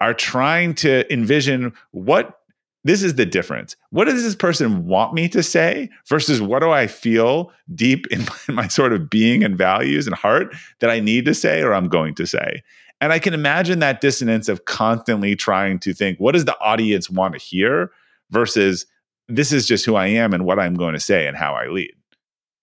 are 0.00 0.14
trying 0.14 0.74
to 0.74 1.10
envision 1.10 1.72
what 1.92 2.39
this 2.84 3.02
is 3.02 3.16
the 3.16 3.26
difference. 3.26 3.76
What 3.90 4.06
does 4.06 4.22
this 4.22 4.34
person 4.34 4.86
want 4.86 5.12
me 5.12 5.28
to 5.30 5.42
say 5.42 5.90
versus 6.08 6.40
what 6.40 6.60
do 6.60 6.70
I 6.70 6.86
feel 6.86 7.52
deep 7.74 8.06
in 8.08 8.20
my, 8.24 8.36
in 8.48 8.54
my, 8.54 8.68
sort 8.68 8.92
of 8.92 9.10
being 9.10 9.44
and 9.44 9.56
values 9.56 10.06
and 10.06 10.16
heart 10.16 10.54
that 10.80 10.90
I 10.90 11.00
need 11.00 11.24
to 11.26 11.34
say 11.34 11.62
or 11.62 11.74
I'm 11.74 11.88
going 11.88 12.14
to 12.16 12.26
say? 12.26 12.62
And 13.02 13.12
I 13.12 13.18
can 13.18 13.34
imagine 13.34 13.78
that 13.78 14.00
dissonance 14.00 14.48
of 14.48 14.66
constantly 14.66 15.34
trying 15.34 15.78
to 15.80 15.94
think, 15.94 16.18
what 16.18 16.32
does 16.32 16.44
the 16.44 16.58
audience 16.60 17.08
want 17.08 17.32
to 17.34 17.40
hear 17.40 17.90
versus 18.30 18.86
this 19.30 19.52
is 19.52 19.66
just 19.66 19.86
who 19.86 19.94
I 19.94 20.06
am 20.08 20.32
and 20.32 20.44
what 20.44 20.58
I'm 20.58 20.74
going 20.74 20.94
to 20.94 21.00
say 21.00 21.26
and 21.26 21.36
how 21.36 21.54
I 21.54 21.68
lead. 21.68 21.92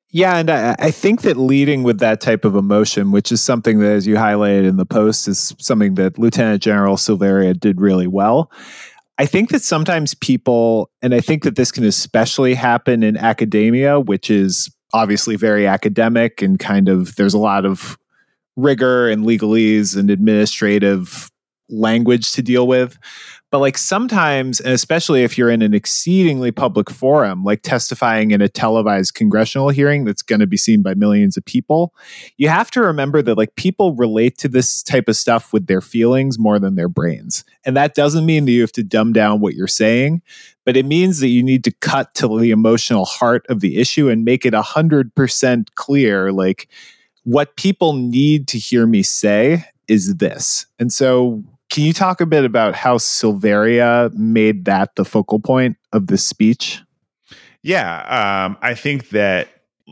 Yeah, 0.10 0.38
and 0.38 0.50
I, 0.50 0.76
I, 0.80 0.92
think 0.92 1.22
that 1.24 1.36
leading 1.36 1.84
with 1.84 2.00
that 2.00 2.22
type 2.22 2.46
of 2.46 2.56
emotion, 2.56 3.12
which 3.12 3.30
is 3.30 3.44
something 3.44 3.80
that, 3.80 3.92
as 3.92 4.08
you 4.08 4.16
highlighted 4.16 4.66
in 4.66 4.78
the 4.78 4.86
post, 4.86 5.28
is 5.28 5.54
something 5.60 5.96
that 5.96 6.18
Lieutenant 6.18 6.64
General 6.64 6.96
Silveria 6.96 7.60
did 7.60 7.82
really 7.82 8.08
well. 8.08 8.50
I 9.18 9.26
think 9.26 9.50
that 9.50 9.64
sometimes 9.64 10.14
people, 10.14 10.92
and 11.02 11.14
I 11.14 11.20
think 11.20 11.44
that 11.44 11.56
this 11.56 11.72
can 11.72 11.84
especially 11.84 12.54
happen 12.54 13.02
in 13.02 13.18
academia, 13.18 14.00
which 14.00 14.30
is 14.30 14.70
obviously 14.94 15.36
very 15.36 15.68
academic 15.68 16.42
and 16.42 16.60
kind 16.60 16.88
of 16.88 17.16
there's 17.16 17.34
a 17.34 17.40
lot 17.40 17.66
of 17.66 17.98
rigor 18.56 19.10
and 19.10 19.26
legalese 19.26 19.98
and 19.98 20.10
administrative 20.10 21.30
language 21.70 22.32
to 22.34 22.42
deal 22.42 22.68
with. 22.68 22.98
But 23.50 23.60
like 23.60 23.78
sometimes, 23.78 24.60
and 24.60 24.74
especially 24.74 25.24
if 25.24 25.38
you're 25.38 25.50
in 25.50 25.62
an 25.62 25.74
exceedingly 25.74 26.52
public 26.52 26.90
forum, 26.90 27.46
like 27.46 27.62
testifying 27.62 28.32
in 28.32 28.42
a 28.42 28.50
televised 28.50 29.14
congressional 29.14 29.70
hearing 29.70 30.04
that's 30.04 30.22
going 30.22 30.42
to 30.42 30.48
be 30.48 30.58
seen 30.58 30.82
by 30.82 30.94
millions 30.96 31.38
of 31.38 31.46
people, 31.46 31.94
you 32.36 32.50
have 32.50 32.70
to 32.72 32.82
remember 32.82 33.22
that 33.22 33.38
like 33.38 33.56
people 33.56 33.96
relate 33.96 34.38
to 34.40 34.50
this 34.50 34.84
type 34.84 35.08
of 35.08 35.16
stuff 35.16 35.54
with 35.54 35.68
their 35.68 35.80
feelings 35.80 36.38
more 36.38 36.60
than 36.60 36.76
their 36.76 36.90
brains. 36.90 37.46
And 37.66 37.78
that 37.78 37.96
doesn't 37.96 38.26
mean 38.26 38.46
that 38.46 38.52
you 38.52 38.62
have 38.62 38.74
to 38.74 38.84
dumb 38.84 39.14
down 39.14 39.40
what 39.40 39.54
you're 39.54 39.68
saying, 39.68 40.22
but 40.66 40.76
it 40.76 40.86
means 40.86 41.20
that 41.22 41.30
you 41.30 41.42
need 41.42 41.64
to 41.64 41.72
cut 41.72 42.14
to 42.16 42.28
the 42.40 42.52
emotional 42.52 43.06
heart 43.06 43.46
of 43.48 43.62
the 43.62 43.78
issue 43.78 44.10
and 44.10 44.26
make 44.26 44.46
it 44.46 44.54
100% 44.54 45.68
clear 45.76 46.34
like 46.34 46.68
what 47.24 47.56
people 47.56 47.94
need 47.94 48.48
to 48.50 48.58
hear 48.58 48.86
me 48.86 49.04
say 49.04 49.66
is 49.88 50.16
this. 50.18 50.66
And 50.80 50.92
so 50.92 51.44
can 51.70 51.84
you 51.84 51.94
talk 51.94 52.22
a 52.22 52.26
bit 52.26 52.46
about 52.46 52.76
how 52.76 52.98
Silveria 52.98 54.14
made 54.14 54.66
that 54.66 54.96
the 54.96 55.06
focal 55.06 55.40
point 55.40 55.78
of 55.92 56.08
the 56.08 56.18
speech? 56.18 56.82
Yeah, 57.62 58.46
um, 58.46 58.58
I 58.62 58.74
think 58.74 59.10
that 59.10 59.50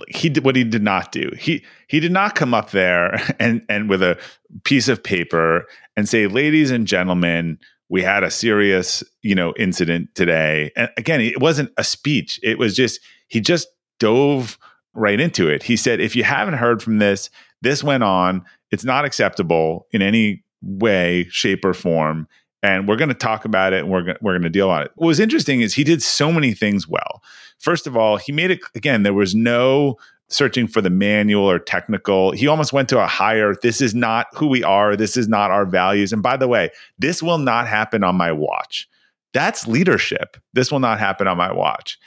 he 0.07 0.29
did 0.29 0.43
what 0.45 0.55
he 0.55 0.63
did 0.63 0.83
not 0.83 1.11
do. 1.11 1.29
He 1.37 1.63
he 1.87 1.99
did 1.99 2.11
not 2.11 2.35
come 2.35 2.53
up 2.53 2.71
there 2.71 3.19
and 3.39 3.61
and 3.69 3.89
with 3.89 4.01
a 4.01 4.17
piece 4.63 4.87
of 4.87 5.03
paper 5.03 5.65
and 5.97 6.07
say, 6.07 6.27
"Ladies 6.27 6.71
and 6.71 6.87
gentlemen, 6.87 7.59
we 7.89 8.01
had 8.01 8.23
a 8.23 8.31
serious 8.31 9.03
you 9.21 9.35
know 9.35 9.53
incident 9.57 10.09
today." 10.15 10.71
And 10.75 10.89
again, 10.97 11.21
it 11.21 11.41
wasn't 11.41 11.71
a 11.77 11.83
speech. 11.83 12.39
It 12.43 12.57
was 12.57 12.75
just 12.75 12.99
he 13.27 13.41
just 13.41 13.67
dove 13.99 14.57
right 14.93 15.19
into 15.19 15.49
it. 15.49 15.63
He 15.63 15.75
said, 15.75 15.99
"If 15.99 16.15
you 16.15 16.23
haven't 16.23 16.55
heard 16.55 16.81
from 16.81 16.99
this, 16.99 17.29
this 17.61 17.83
went 17.83 18.03
on. 18.03 18.45
It's 18.71 18.85
not 18.85 19.05
acceptable 19.05 19.87
in 19.91 20.01
any 20.01 20.44
way, 20.65 21.27
shape, 21.29 21.63
or 21.63 21.73
form. 21.73 22.27
And 22.61 22.87
we're 22.87 22.95
going 22.95 23.09
to 23.09 23.15
talk 23.15 23.45
about 23.45 23.73
it 23.73 23.83
and 23.83 23.91
we're, 23.91 24.15
we're 24.21 24.33
going 24.33 24.41
to 24.41 24.49
deal 24.49 24.69
on 24.69 24.81
it. 24.81 24.91
What 24.95 25.07
was 25.07 25.19
interesting 25.19 25.61
is 25.61 25.73
he 25.73 25.83
did 25.83 26.01
so 26.01 26.31
many 26.31 26.53
things 26.53 26.87
well. 26.87 27.21
First 27.59 27.85
of 27.85 27.95
all, 27.95 28.17
he 28.17 28.31
made 28.31 28.51
it, 28.51 28.59
again, 28.73 29.03
there 29.03 29.13
was 29.13 29.35
no 29.35 29.97
searching 30.29 30.67
for 30.67 30.81
the 30.81 30.89
manual 30.89 31.49
or 31.49 31.59
technical. 31.59 32.31
He 32.31 32.47
almost 32.47 32.73
went 32.73 32.89
to 32.89 32.99
a 32.99 33.05
higher, 33.05 33.53
this 33.61 33.81
is 33.81 33.93
not 33.93 34.27
who 34.33 34.47
we 34.47 34.63
are. 34.63 34.95
This 34.95 35.15
is 35.15 35.27
not 35.27 35.51
our 35.51 35.65
values. 35.65 36.11
And 36.11 36.23
by 36.23 36.37
the 36.37 36.47
way, 36.47 36.71
this 36.97 37.21
will 37.21 37.37
not 37.37 37.67
happen 37.67 38.03
on 38.03 38.15
my 38.15 38.31
watch. 38.31 38.87
That's 39.33 39.67
leadership. 39.67 40.37
This 40.53 40.71
will 40.71 40.79
not 40.79 40.97
happen 40.97 41.27
on 41.27 41.37
my 41.37 41.51
watch. 41.51 41.99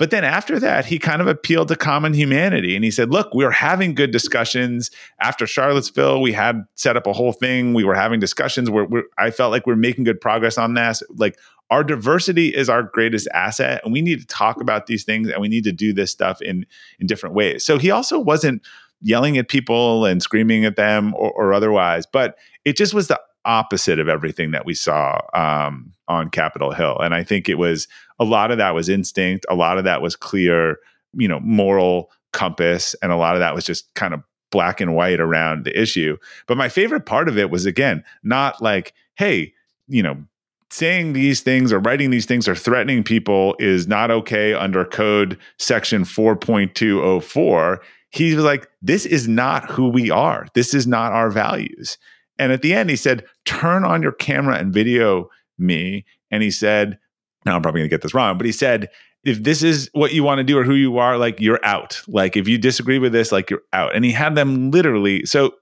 But 0.00 0.10
then 0.10 0.24
after 0.24 0.58
that, 0.60 0.86
he 0.86 0.98
kind 0.98 1.20
of 1.20 1.28
appealed 1.28 1.68
to 1.68 1.76
common 1.76 2.14
humanity 2.14 2.74
and 2.74 2.82
he 2.82 2.90
said, 2.90 3.10
Look, 3.10 3.34
we 3.34 3.44
are 3.44 3.50
having 3.50 3.94
good 3.94 4.12
discussions. 4.12 4.90
After 5.20 5.46
Charlottesville, 5.46 6.22
we 6.22 6.32
had 6.32 6.64
set 6.74 6.96
up 6.96 7.06
a 7.06 7.12
whole 7.12 7.34
thing. 7.34 7.74
We 7.74 7.84
were 7.84 7.94
having 7.94 8.18
discussions 8.18 8.70
where 8.70 8.86
I 9.18 9.30
felt 9.30 9.50
like 9.50 9.66
we 9.66 9.74
we're 9.74 9.76
making 9.76 10.04
good 10.04 10.18
progress 10.18 10.56
on 10.56 10.72
this. 10.72 11.02
Like, 11.10 11.38
our 11.70 11.84
diversity 11.84 12.48
is 12.48 12.70
our 12.70 12.82
greatest 12.82 13.28
asset 13.34 13.82
and 13.84 13.92
we 13.92 14.00
need 14.00 14.20
to 14.20 14.26
talk 14.26 14.60
about 14.62 14.86
these 14.86 15.04
things 15.04 15.28
and 15.28 15.40
we 15.40 15.48
need 15.48 15.64
to 15.64 15.70
do 15.70 15.92
this 15.92 16.10
stuff 16.10 16.42
in 16.42 16.66
in 16.98 17.06
different 17.06 17.32
ways 17.32 17.64
so 17.64 17.78
he 17.78 17.92
also 17.92 18.18
wasn't 18.18 18.60
yelling 19.00 19.38
at 19.38 19.46
people 19.46 20.04
and 20.04 20.20
screaming 20.20 20.64
at 20.64 20.74
them 20.74 21.14
or, 21.14 21.30
or 21.30 21.52
otherwise 21.52 22.06
but 22.06 22.36
it 22.64 22.76
just 22.76 22.92
was 22.92 23.06
the 23.06 23.20
opposite 23.44 23.98
of 23.98 24.08
everything 24.08 24.50
that 24.50 24.66
we 24.66 24.74
saw 24.74 25.18
um, 25.34 25.92
on 26.08 26.30
Capitol 26.30 26.72
Hill. 26.72 26.98
And 26.98 27.14
I 27.14 27.24
think 27.24 27.48
it 27.48 27.56
was 27.56 27.88
a 28.20 28.24
lot 28.24 28.52
of 28.52 28.58
that 28.58 28.74
was 28.74 28.88
instinct, 28.88 29.46
a 29.48 29.54
lot 29.54 29.78
of 29.78 29.84
that 29.84 30.02
was 30.02 30.14
clear, 30.14 30.76
you 31.14 31.26
know, 31.26 31.40
moral 31.40 32.10
compass, 32.32 32.94
and 33.02 33.10
a 33.10 33.16
lot 33.16 33.34
of 33.34 33.40
that 33.40 33.54
was 33.54 33.64
just 33.64 33.92
kind 33.94 34.14
of 34.14 34.22
black 34.50 34.80
and 34.80 34.94
white 34.94 35.20
around 35.20 35.64
the 35.64 35.80
issue. 35.80 36.16
But 36.46 36.56
my 36.56 36.68
favorite 36.68 37.06
part 37.06 37.28
of 37.28 37.38
it 37.38 37.50
was 37.50 37.66
again, 37.66 38.04
not 38.22 38.62
like, 38.62 38.92
hey, 39.16 39.54
you 39.88 40.02
know, 40.02 40.22
saying 40.70 41.12
these 41.12 41.40
things 41.40 41.72
or 41.72 41.80
writing 41.80 42.10
these 42.10 42.26
things 42.26 42.46
or 42.46 42.54
threatening 42.54 43.02
people 43.02 43.56
is 43.58 43.88
not 43.88 44.10
okay 44.10 44.54
under 44.54 44.84
code 44.84 45.36
section 45.58 46.04
4.204. 46.04 47.78
He 48.10 48.34
was 48.34 48.44
like, 48.44 48.68
this 48.82 49.06
is 49.06 49.26
not 49.26 49.68
who 49.70 49.88
we 49.88 50.10
are. 50.10 50.46
This 50.54 50.74
is 50.74 50.86
not 50.86 51.12
our 51.12 51.30
values. 51.30 51.98
And 52.38 52.52
at 52.52 52.62
the 52.62 52.72
end, 52.72 52.90
he 52.90 52.96
said, 52.96 53.24
Turn 53.44 53.84
on 53.84 54.02
your 54.02 54.12
camera 54.12 54.56
and 54.56 54.72
video 54.72 55.28
me. 55.58 56.04
And 56.30 56.42
he 56.42 56.50
said, 56.50 56.98
Now 57.44 57.56
I'm 57.56 57.62
probably 57.62 57.80
going 57.80 57.90
to 57.90 57.94
get 57.94 58.02
this 58.02 58.14
wrong, 58.14 58.36
but 58.36 58.46
he 58.46 58.52
said, 58.52 58.88
if 59.24 59.42
this 59.42 59.62
is 59.62 59.90
what 59.92 60.12
you 60.12 60.22
want 60.22 60.38
to 60.38 60.44
do 60.44 60.58
or 60.58 60.64
who 60.64 60.74
you 60.74 60.98
are, 60.98 61.18
like 61.18 61.40
you're 61.40 61.64
out. 61.64 62.00
Like 62.08 62.36
if 62.36 62.48
you 62.48 62.58
disagree 62.58 62.98
with 62.98 63.12
this, 63.12 63.32
like 63.32 63.50
you're 63.50 63.62
out. 63.72 63.94
And 63.94 64.04
he 64.04 64.12
had 64.12 64.34
them 64.34 64.70
literally. 64.70 65.26
So 65.26 65.54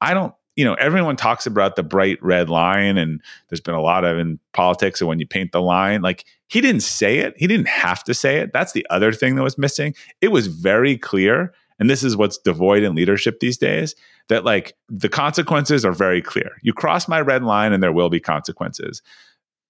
I 0.00 0.14
don't, 0.14 0.34
you 0.56 0.64
know, 0.64 0.74
everyone 0.74 1.16
talks 1.16 1.46
about 1.46 1.76
the 1.76 1.82
bright 1.82 2.22
red 2.22 2.50
line, 2.50 2.98
and 2.98 3.22
there's 3.48 3.60
been 3.60 3.74
a 3.74 3.80
lot 3.80 4.04
of 4.04 4.18
in 4.18 4.38
politics. 4.52 5.00
And 5.00 5.08
when 5.08 5.18
you 5.18 5.26
paint 5.26 5.52
the 5.52 5.62
line, 5.62 6.02
like 6.02 6.24
he 6.48 6.60
didn't 6.60 6.82
say 6.82 7.18
it, 7.18 7.34
he 7.38 7.46
didn't 7.46 7.68
have 7.68 8.04
to 8.04 8.14
say 8.14 8.38
it. 8.38 8.52
That's 8.52 8.72
the 8.72 8.86
other 8.90 9.12
thing 9.12 9.36
that 9.36 9.42
was 9.42 9.56
missing. 9.56 9.94
It 10.20 10.28
was 10.28 10.48
very 10.48 10.98
clear 10.98 11.54
and 11.82 11.90
this 11.90 12.04
is 12.04 12.16
what's 12.16 12.38
devoid 12.38 12.84
in 12.84 12.94
leadership 12.94 13.40
these 13.40 13.58
days 13.58 13.96
that 14.28 14.44
like 14.44 14.76
the 14.88 15.08
consequences 15.08 15.84
are 15.84 15.92
very 15.92 16.22
clear 16.22 16.52
you 16.62 16.72
cross 16.72 17.08
my 17.08 17.20
red 17.20 17.42
line 17.42 17.72
and 17.72 17.82
there 17.82 17.92
will 17.92 18.08
be 18.08 18.20
consequences 18.20 19.02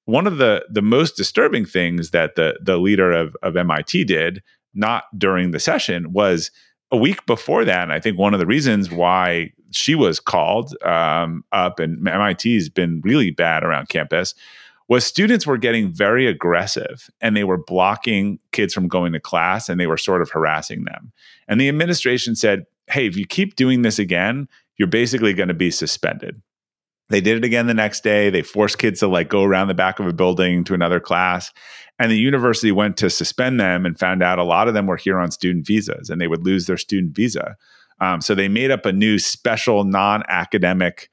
one 0.04 0.26
of 0.26 0.38
the 0.38 0.64
the 0.70 0.82
most 0.82 1.16
disturbing 1.16 1.64
things 1.64 2.10
that 2.10 2.34
the 2.34 2.58
the 2.62 2.78
leader 2.78 3.12
of, 3.12 3.36
of 3.42 3.54
mit 3.54 4.06
did 4.06 4.42
not 4.74 5.04
during 5.16 5.50
the 5.50 5.60
session 5.60 6.12
was 6.12 6.50
a 6.90 6.96
week 6.96 7.24
before 7.26 7.64
that 7.64 7.90
i 7.90 8.00
think 8.00 8.18
one 8.18 8.34
of 8.34 8.40
the 8.40 8.46
reasons 8.46 8.90
why 8.90 9.50
she 9.70 9.94
was 9.94 10.20
called 10.20 10.76
um, 10.82 11.44
up 11.52 11.78
and 11.78 12.00
mit's 12.02 12.68
been 12.68 13.00
really 13.04 13.30
bad 13.30 13.62
around 13.64 13.88
campus 13.88 14.34
was 14.88 15.06
students 15.06 15.46
were 15.46 15.56
getting 15.56 15.90
very 15.90 16.26
aggressive 16.26 17.08
and 17.22 17.34
they 17.34 17.44
were 17.44 17.56
blocking 17.56 18.38
kids 18.52 18.74
from 18.74 18.88
going 18.88 19.12
to 19.12 19.20
class 19.20 19.70
and 19.70 19.80
they 19.80 19.86
were 19.86 19.96
sort 19.96 20.20
of 20.20 20.28
harassing 20.28 20.84
them. 20.84 21.12
And 21.48 21.58
the 21.58 21.70
administration 21.70 22.36
said, 22.36 22.66
hey, 22.88 23.06
if 23.06 23.16
you 23.16 23.26
keep 23.26 23.56
doing 23.56 23.80
this 23.80 23.98
again, 23.98 24.48
you're 24.76 24.88
basically 24.88 25.32
going 25.32 25.48
to 25.48 25.54
be 25.54 25.70
suspended. 25.70 26.42
They 27.12 27.20
did 27.20 27.36
it 27.36 27.44
again 27.44 27.66
the 27.66 27.74
next 27.74 28.02
day. 28.02 28.30
They 28.30 28.42
forced 28.42 28.78
kids 28.78 29.00
to 29.00 29.08
like 29.08 29.28
go 29.28 29.42
around 29.42 29.68
the 29.68 29.74
back 29.74 30.00
of 30.00 30.06
a 30.06 30.12
building 30.12 30.64
to 30.64 30.74
another 30.74 31.00
class. 31.00 31.52
And 31.98 32.10
the 32.10 32.18
university 32.18 32.72
went 32.72 32.96
to 32.96 33.10
suspend 33.10 33.60
them 33.60 33.86
and 33.86 33.98
found 33.98 34.22
out 34.22 34.38
a 34.38 34.44
lot 34.44 34.66
of 34.66 34.74
them 34.74 34.86
were 34.86 34.96
here 34.96 35.18
on 35.18 35.30
student 35.30 35.66
visas 35.66 36.10
and 36.10 36.20
they 36.20 36.26
would 36.26 36.44
lose 36.44 36.66
their 36.66 36.76
student 36.76 37.14
visa. 37.14 37.56
Um, 38.00 38.20
so 38.20 38.34
they 38.34 38.48
made 38.48 38.70
up 38.70 38.86
a 38.86 38.92
new 38.92 39.18
special 39.18 39.84
non 39.84 40.24
academic 40.28 41.10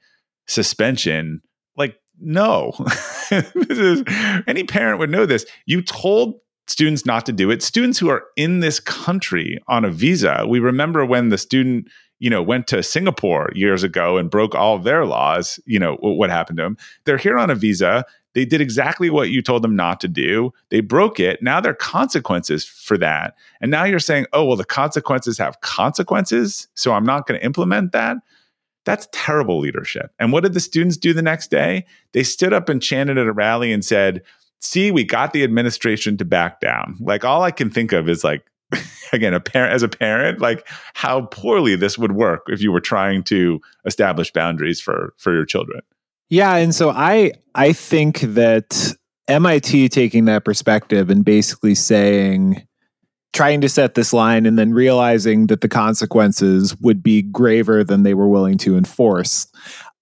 suspension. 0.48 1.42
Like, 1.76 1.96
no, 2.18 2.72
this 3.30 3.78
is 3.78 4.02
any 4.46 4.64
parent 4.64 4.98
would 4.98 5.10
know 5.10 5.26
this. 5.26 5.46
You 5.66 5.82
told 5.82 6.40
students 6.66 7.04
not 7.04 7.26
to 7.26 7.32
do 7.32 7.50
it. 7.50 7.62
Students 7.62 7.98
who 7.98 8.08
are 8.08 8.24
in 8.36 8.60
this 8.60 8.80
country 8.80 9.58
on 9.68 9.84
a 9.84 9.90
visa. 9.90 10.44
We 10.48 10.60
remember 10.60 11.04
when 11.04 11.28
the 11.28 11.38
student, 11.38 11.88
you 12.20 12.30
know, 12.30 12.42
went 12.42 12.68
to 12.68 12.82
Singapore 12.82 13.50
years 13.54 13.82
ago 13.82 14.16
and 14.16 14.30
broke 14.30 14.54
all 14.54 14.76
of 14.76 14.84
their 14.84 15.04
laws, 15.04 15.58
you 15.64 15.78
know, 15.78 15.96
what 16.00 16.30
happened 16.30 16.58
to 16.58 16.62
them. 16.62 16.76
They're 17.04 17.16
here 17.16 17.38
on 17.38 17.50
a 17.50 17.54
visa. 17.54 18.04
They 18.34 18.44
did 18.44 18.60
exactly 18.60 19.10
what 19.10 19.30
you 19.30 19.42
told 19.42 19.62
them 19.62 19.74
not 19.74 20.00
to 20.00 20.08
do. 20.08 20.52
They 20.68 20.80
broke 20.80 21.18
it. 21.18 21.42
Now 21.42 21.60
there 21.60 21.72
are 21.72 21.74
consequences 21.74 22.64
for 22.64 22.96
that. 22.98 23.34
And 23.60 23.70
now 23.70 23.84
you're 23.84 23.98
saying, 23.98 24.26
oh, 24.32 24.44
well, 24.44 24.56
the 24.56 24.64
consequences 24.64 25.36
have 25.38 25.60
consequences. 25.62 26.68
So 26.74 26.92
I'm 26.92 27.04
not 27.04 27.26
going 27.26 27.40
to 27.40 27.44
implement 27.44 27.90
that. 27.92 28.18
That's 28.84 29.08
terrible 29.12 29.58
leadership. 29.58 30.12
And 30.18 30.32
what 30.32 30.42
did 30.42 30.54
the 30.54 30.60
students 30.60 30.96
do 30.96 31.12
the 31.12 31.22
next 31.22 31.50
day? 31.50 31.86
They 32.12 32.22
stood 32.22 32.52
up 32.52 32.68
and 32.68 32.80
chanted 32.80 33.18
at 33.18 33.26
a 33.26 33.32
rally 33.32 33.72
and 33.72 33.84
said, 33.84 34.22
see, 34.60 34.90
we 34.90 35.04
got 35.04 35.32
the 35.32 35.42
administration 35.42 36.16
to 36.18 36.24
back 36.24 36.60
down. 36.60 36.96
Like 37.00 37.24
all 37.24 37.42
I 37.42 37.50
can 37.50 37.70
think 37.70 37.92
of 37.92 38.08
is 38.08 38.22
like, 38.22 38.44
again, 39.12 39.34
a 39.34 39.40
parent 39.40 39.72
as 39.72 39.82
a 39.82 39.88
parent, 39.88 40.40
like 40.40 40.66
how 40.94 41.22
poorly 41.22 41.76
this 41.76 41.98
would 41.98 42.12
work 42.12 42.42
if 42.48 42.62
you 42.62 42.72
were 42.72 42.80
trying 42.80 43.22
to 43.24 43.60
establish 43.84 44.32
boundaries 44.32 44.80
for 44.80 45.14
for 45.18 45.32
your 45.32 45.44
children. 45.44 45.80
Yeah, 46.28 46.56
and 46.56 46.74
so 46.74 46.90
I 46.90 47.32
I 47.54 47.72
think 47.72 48.20
that 48.20 48.94
MIT 49.28 49.88
taking 49.90 50.26
that 50.26 50.44
perspective 50.44 51.10
and 51.10 51.24
basically 51.24 51.74
saying 51.74 52.66
trying 53.32 53.60
to 53.60 53.68
set 53.68 53.94
this 53.94 54.12
line 54.12 54.44
and 54.44 54.58
then 54.58 54.72
realizing 54.72 55.46
that 55.46 55.60
the 55.60 55.68
consequences 55.68 56.76
would 56.80 57.02
be 57.02 57.22
graver 57.22 57.84
than 57.84 58.02
they 58.02 58.14
were 58.14 58.28
willing 58.28 58.58
to 58.58 58.76
enforce. 58.76 59.46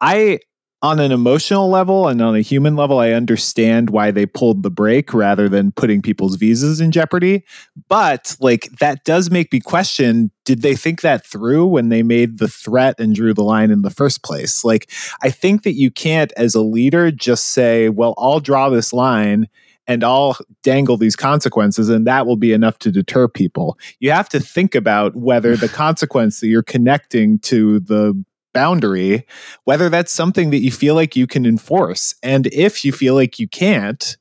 I 0.01 0.39
on 0.81 1.01
an 1.01 1.11
emotional 1.11 1.69
level 1.69 2.07
and 2.07 2.23
on 2.23 2.37
a 2.37 2.41
human 2.41 2.77
level, 2.77 3.01
I 3.01 3.11
understand 3.11 3.91
why 3.91 4.13
they 4.13 4.27
pulled 4.27 4.63
the 4.63 4.71
brake 4.71 5.13
rather 5.13 5.49
than 5.49 5.73
putting 5.73 6.03
people's 6.03 6.37
visas 6.37 6.81
in 6.81 6.93
jeopardy. 6.93 7.45
But 7.89 8.37
like 8.39 8.69
that 8.79 9.05
does 9.05 9.31
make 9.31 9.53
me 9.53 9.61
question 9.61 10.31
did 10.45 10.63
they 10.63 10.75
think 10.75 11.03
that 11.03 11.27
through 11.27 11.67
when 11.67 11.91
they 11.91 12.03
made 12.03 12.39
the 12.39 12.49
threat 12.49 12.99
and 12.99 13.15
drew 13.15 13.35
the 13.35 13.45
line 13.45 13.71
in 13.71 13.83
the 13.83 13.91
first 13.91 14.23
place? 14.23 14.65
Like, 14.65 14.91
I 15.23 15.29
think 15.29 15.63
that 15.65 15.75
you 15.75 15.91
can't, 15.91 16.33
as 16.39 16.55
a 16.55 16.63
leader, 16.63 17.11
just 17.11 17.51
say, 17.51 17.91
well, 17.91 18.15
I'll 18.17 18.41
draw 18.41 18.71
this 18.71 18.95
line 18.95 19.47
and 19.87 20.03
I'll 20.03 20.39
dangle 20.63 20.97
these 20.97 21.17
consequences, 21.17 21.89
and 21.89 22.07
that 22.07 22.27
will 22.27 22.37
be 22.37 22.53
enough 22.53 22.79
to 22.81 22.91
deter 22.91 23.27
people. 23.27 23.79
You 24.01 24.11
have 24.11 24.29
to 24.31 24.41
think 24.41 24.75
about 24.75 25.17
whether 25.17 25.55
the 25.55 25.69
consequence 25.69 26.41
that 26.41 26.47
you're 26.47 26.63
connecting 26.63 27.39
to 27.41 27.81
the 27.81 28.23
boundary, 28.53 29.27
whether 29.65 29.89
that's 29.89 30.13
something 30.13 30.51
that 30.51 30.59
you 30.59 30.71
feel 30.71 30.95
like 30.95 31.17
you 31.17 31.27
can 31.27 31.47
enforce. 31.47 32.15
And 32.23 32.47
if 32.49 32.85
you 32.85 32.93
feel 32.93 33.15
like 33.15 33.39
you 33.39 33.49
can't, 33.49 34.17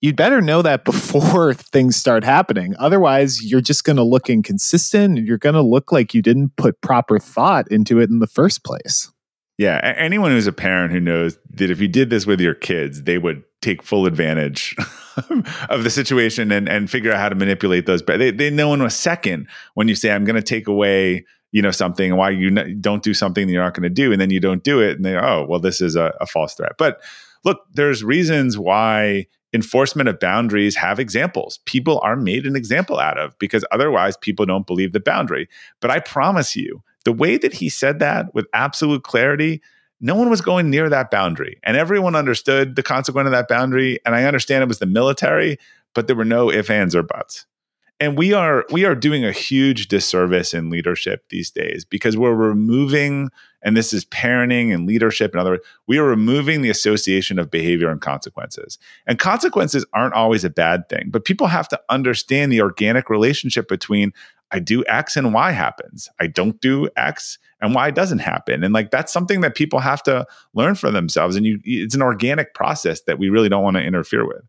you'd 0.00 0.16
better 0.16 0.40
know 0.40 0.62
that 0.62 0.84
before 0.86 1.54
things 1.54 1.96
start 1.96 2.24
happening. 2.24 2.74
Otherwise, 2.78 3.42
you're 3.42 3.60
just 3.60 3.84
going 3.84 3.96
to 3.96 4.02
look 4.02 4.28
inconsistent 4.28 5.18
and 5.18 5.26
you're 5.26 5.38
going 5.38 5.54
to 5.54 5.62
look 5.62 5.92
like 5.92 6.12
you 6.12 6.22
didn't 6.22 6.56
put 6.56 6.80
proper 6.80 7.18
thought 7.18 7.70
into 7.70 8.00
it 8.00 8.10
in 8.10 8.18
the 8.18 8.26
first 8.26 8.64
place. 8.64 9.10
Yeah, 9.58 9.94
anyone 9.96 10.30
who's 10.30 10.46
a 10.46 10.52
parent 10.52 10.92
who 10.92 10.98
knows 10.98 11.38
that 11.50 11.70
if 11.70 11.80
you 11.80 11.86
did 11.86 12.10
this 12.10 12.26
with 12.26 12.40
your 12.40 12.54
kids, 12.54 13.02
they 13.04 13.18
would 13.18 13.44
take 13.60 13.82
full 13.82 14.06
advantage 14.06 14.74
of 15.68 15.84
the 15.84 15.90
situation 15.90 16.50
and, 16.50 16.68
and 16.68 16.90
figure 16.90 17.12
out 17.12 17.18
how 17.18 17.28
to 17.28 17.34
manipulate 17.34 17.86
those. 17.86 18.02
But 18.02 18.18
they, 18.18 18.30
they 18.30 18.50
know 18.50 18.74
in 18.74 18.80
a 18.80 18.90
second 18.90 19.46
when 19.74 19.88
you 19.88 19.94
say, 19.94 20.10
I'm 20.10 20.24
going 20.24 20.36
to 20.36 20.42
take 20.42 20.66
away 20.66 21.26
you 21.52 21.62
know 21.62 21.70
something 21.70 22.16
why 22.16 22.30
you 22.30 22.50
don't 22.50 23.02
do 23.02 23.14
something 23.14 23.46
that 23.46 23.52
you're 23.52 23.62
not 23.62 23.74
going 23.74 23.82
to 23.82 23.90
do 23.90 24.10
and 24.10 24.20
then 24.20 24.30
you 24.30 24.40
don't 24.40 24.64
do 24.64 24.80
it 24.80 24.96
and 24.96 25.04
they 25.04 25.16
oh 25.16 25.46
well 25.48 25.60
this 25.60 25.80
is 25.80 25.94
a, 25.94 26.14
a 26.20 26.26
false 26.26 26.54
threat. 26.54 26.72
But 26.78 27.00
look 27.44 27.60
there's 27.72 28.02
reasons 28.02 28.58
why 28.58 29.26
enforcement 29.54 30.08
of 30.08 30.18
boundaries 30.18 30.76
have 30.76 30.98
examples. 30.98 31.60
People 31.66 32.00
are 32.02 32.16
made 32.16 32.46
an 32.46 32.56
example 32.56 32.98
out 32.98 33.18
of 33.18 33.38
because 33.38 33.64
otherwise 33.70 34.16
people 34.16 34.46
don't 34.46 34.66
believe 34.66 34.92
the 34.92 35.00
boundary. 35.00 35.48
But 35.80 35.90
i 35.90 36.00
promise 36.00 36.56
you 36.56 36.82
the 37.04 37.12
way 37.12 37.36
that 37.36 37.54
he 37.54 37.68
said 37.68 37.98
that 37.98 38.34
with 38.34 38.46
absolute 38.52 39.04
clarity 39.04 39.60
no 40.00 40.16
one 40.16 40.28
was 40.28 40.40
going 40.40 40.68
near 40.68 40.88
that 40.88 41.10
boundary 41.10 41.58
and 41.62 41.76
everyone 41.76 42.16
understood 42.16 42.74
the 42.74 42.82
consequence 42.82 43.26
of 43.26 43.32
that 43.32 43.48
boundary 43.48 43.98
and 44.04 44.14
i 44.14 44.24
understand 44.24 44.62
it 44.62 44.68
was 44.68 44.78
the 44.78 44.86
military 44.86 45.58
but 45.94 46.06
there 46.06 46.16
were 46.16 46.24
no 46.24 46.50
ifs 46.50 46.70
ands 46.70 46.94
or 46.94 47.02
buts 47.02 47.46
and 48.02 48.18
we 48.18 48.32
are 48.32 48.66
we 48.72 48.84
are 48.84 48.96
doing 48.96 49.24
a 49.24 49.30
huge 49.30 49.86
disservice 49.86 50.52
in 50.52 50.70
leadership 50.70 51.28
these 51.28 51.52
days 51.52 51.84
because 51.84 52.16
we're 52.16 52.34
removing 52.34 53.30
and 53.62 53.76
this 53.76 53.92
is 53.92 54.04
parenting 54.06 54.74
and 54.74 54.88
leadership 54.88 55.32
in 55.32 55.38
other 55.38 55.52
words 55.52 55.64
we 55.86 55.98
are 55.98 56.04
removing 56.04 56.62
the 56.62 56.68
association 56.68 57.38
of 57.38 57.48
behavior 57.48 57.88
and 57.90 58.00
consequences. 58.00 58.76
And 59.06 59.20
consequences 59.20 59.86
aren't 59.92 60.14
always 60.14 60.44
a 60.44 60.50
bad 60.50 60.88
thing 60.88 61.10
but 61.10 61.24
people 61.24 61.46
have 61.46 61.68
to 61.68 61.80
understand 61.88 62.50
the 62.50 62.60
organic 62.60 63.08
relationship 63.08 63.68
between 63.68 64.12
i 64.50 64.58
do 64.58 64.84
x 64.86 65.16
and 65.16 65.32
y 65.32 65.52
happens. 65.52 66.08
I 66.18 66.26
don't 66.26 66.60
do 66.60 66.88
x 66.96 67.38
and 67.60 67.72
y 67.72 67.92
doesn't 67.92 68.18
happen. 68.18 68.64
And 68.64 68.74
like 68.74 68.90
that's 68.90 69.12
something 69.12 69.42
that 69.42 69.54
people 69.54 69.78
have 69.78 70.02
to 70.02 70.26
learn 70.54 70.74
for 70.74 70.90
themselves 70.90 71.36
and 71.36 71.46
you 71.46 71.60
it's 71.62 71.94
an 71.94 72.02
organic 72.02 72.52
process 72.52 73.02
that 73.02 73.20
we 73.20 73.28
really 73.28 73.48
don't 73.48 73.62
want 73.62 73.76
to 73.76 73.84
interfere 73.84 74.26
with 74.26 74.42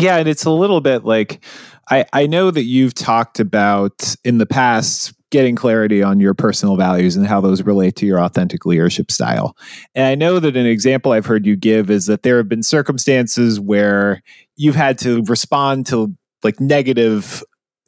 yeah, 0.00 0.16
and 0.16 0.28
it's 0.28 0.44
a 0.44 0.50
little 0.50 0.80
bit 0.80 1.04
like 1.04 1.44
I, 1.90 2.04
I 2.12 2.26
know 2.26 2.50
that 2.50 2.64
you've 2.64 2.94
talked 2.94 3.40
about 3.40 4.14
in 4.24 4.38
the 4.38 4.46
past 4.46 5.14
getting 5.30 5.56
clarity 5.56 6.02
on 6.02 6.20
your 6.20 6.34
personal 6.34 6.76
values 6.76 7.16
and 7.16 7.26
how 7.26 7.40
those 7.40 7.62
relate 7.62 7.96
to 7.96 8.06
your 8.06 8.18
authentic 8.18 8.64
leadership 8.64 9.10
style. 9.10 9.56
And 9.94 10.06
I 10.06 10.14
know 10.14 10.38
that 10.38 10.56
an 10.56 10.66
example 10.66 11.12
I've 11.12 11.26
heard 11.26 11.46
you 11.46 11.54
give 11.54 11.90
is 11.90 12.06
that 12.06 12.22
there 12.22 12.38
have 12.38 12.48
been 12.48 12.62
circumstances 12.62 13.60
where 13.60 14.22
you've 14.56 14.74
had 14.74 14.98
to 15.00 15.22
respond 15.24 15.86
to 15.88 16.14
like 16.42 16.60
negative 16.60 17.42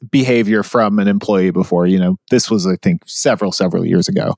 behavior 0.09 0.61
from 0.61 0.99
an 0.99 1.07
employee 1.07 1.51
before. 1.51 1.87
You 1.87 1.99
know, 1.99 2.17
this 2.29 2.49
was, 2.51 2.67
I 2.67 2.75
think, 2.81 3.01
several, 3.07 3.51
several 3.51 3.85
years 3.85 4.07
ago. 4.07 4.35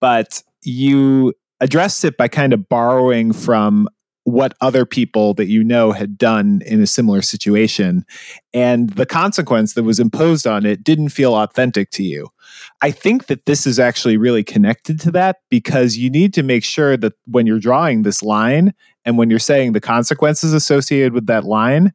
But 0.00 0.42
you 0.62 1.32
addressed 1.60 2.04
it 2.04 2.16
by 2.16 2.28
kind 2.28 2.52
of 2.52 2.68
borrowing 2.68 3.32
from 3.32 3.88
what 4.24 4.54
other 4.60 4.86
people 4.86 5.34
that 5.34 5.46
you 5.46 5.64
know 5.64 5.92
had 5.92 6.16
done 6.16 6.62
in 6.64 6.80
a 6.80 6.86
similar 6.86 7.22
situation. 7.22 8.04
And 8.54 8.90
the 8.90 9.06
consequence 9.06 9.74
that 9.74 9.82
was 9.82 9.98
imposed 9.98 10.46
on 10.46 10.64
it 10.64 10.84
didn't 10.84 11.08
feel 11.08 11.34
authentic 11.34 11.90
to 11.92 12.02
you. 12.02 12.28
I 12.80 12.90
think 12.90 13.26
that 13.26 13.46
this 13.46 13.66
is 13.66 13.78
actually 13.78 14.16
really 14.16 14.44
connected 14.44 15.00
to 15.00 15.10
that 15.12 15.38
because 15.48 15.96
you 15.96 16.10
need 16.10 16.34
to 16.34 16.42
make 16.42 16.64
sure 16.64 16.96
that 16.96 17.14
when 17.26 17.46
you're 17.46 17.58
drawing 17.58 18.02
this 18.02 18.22
line 18.22 18.74
and 19.04 19.18
when 19.18 19.30
you're 19.30 19.38
saying 19.38 19.72
the 19.72 19.80
consequences 19.80 20.52
associated 20.52 21.12
with 21.12 21.26
that 21.26 21.44
line, 21.44 21.92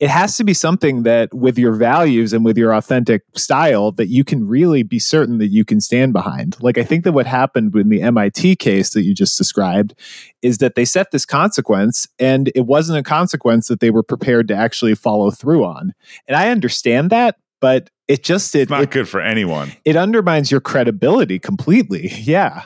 it 0.00 0.10
has 0.10 0.36
to 0.36 0.44
be 0.44 0.54
something 0.54 1.04
that 1.04 1.32
with 1.32 1.56
your 1.56 1.72
values 1.72 2.32
and 2.32 2.44
with 2.44 2.58
your 2.58 2.74
authentic 2.74 3.22
style 3.34 3.92
that 3.92 4.08
you 4.08 4.24
can 4.24 4.46
really 4.46 4.82
be 4.82 4.98
certain 4.98 5.38
that 5.38 5.48
you 5.48 5.64
can 5.64 5.80
stand 5.80 6.12
behind. 6.12 6.56
Like 6.60 6.78
i 6.78 6.82
think 6.82 7.04
that 7.04 7.12
what 7.12 7.26
happened 7.26 7.74
in 7.76 7.88
the 7.88 8.00
mit 8.00 8.58
case 8.58 8.90
that 8.90 9.02
you 9.02 9.14
just 9.14 9.38
described 9.38 9.94
is 10.42 10.58
that 10.58 10.74
they 10.74 10.84
set 10.84 11.10
this 11.10 11.24
consequence 11.24 12.08
and 12.18 12.50
it 12.54 12.66
wasn't 12.66 12.98
a 12.98 13.02
consequence 13.02 13.68
that 13.68 13.80
they 13.80 13.90
were 13.90 14.02
prepared 14.02 14.48
to 14.48 14.54
actually 14.54 14.94
follow 14.94 15.30
through 15.30 15.64
on. 15.64 15.94
And 16.26 16.36
i 16.36 16.48
understand 16.48 17.10
that 17.10 17.36
but 17.60 17.88
it 18.08 18.22
just 18.22 18.54
it, 18.54 18.62
it's 18.62 18.70
not 18.70 18.82
it, 18.82 18.90
good 18.90 19.08
for 19.08 19.20
anyone. 19.20 19.72
it 19.84 19.96
undermines 19.96 20.50
your 20.50 20.60
credibility 20.60 21.38
completely. 21.38 22.08
Yeah. 22.24 22.64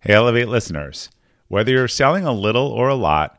Hey 0.00 0.12
elevate 0.12 0.48
listeners 0.48 1.10
whether 1.48 1.70
you're 1.70 1.88
selling 1.88 2.24
a 2.24 2.32
little 2.32 2.66
or 2.66 2.88
a 2.88 2.94
lot 2.94 3.38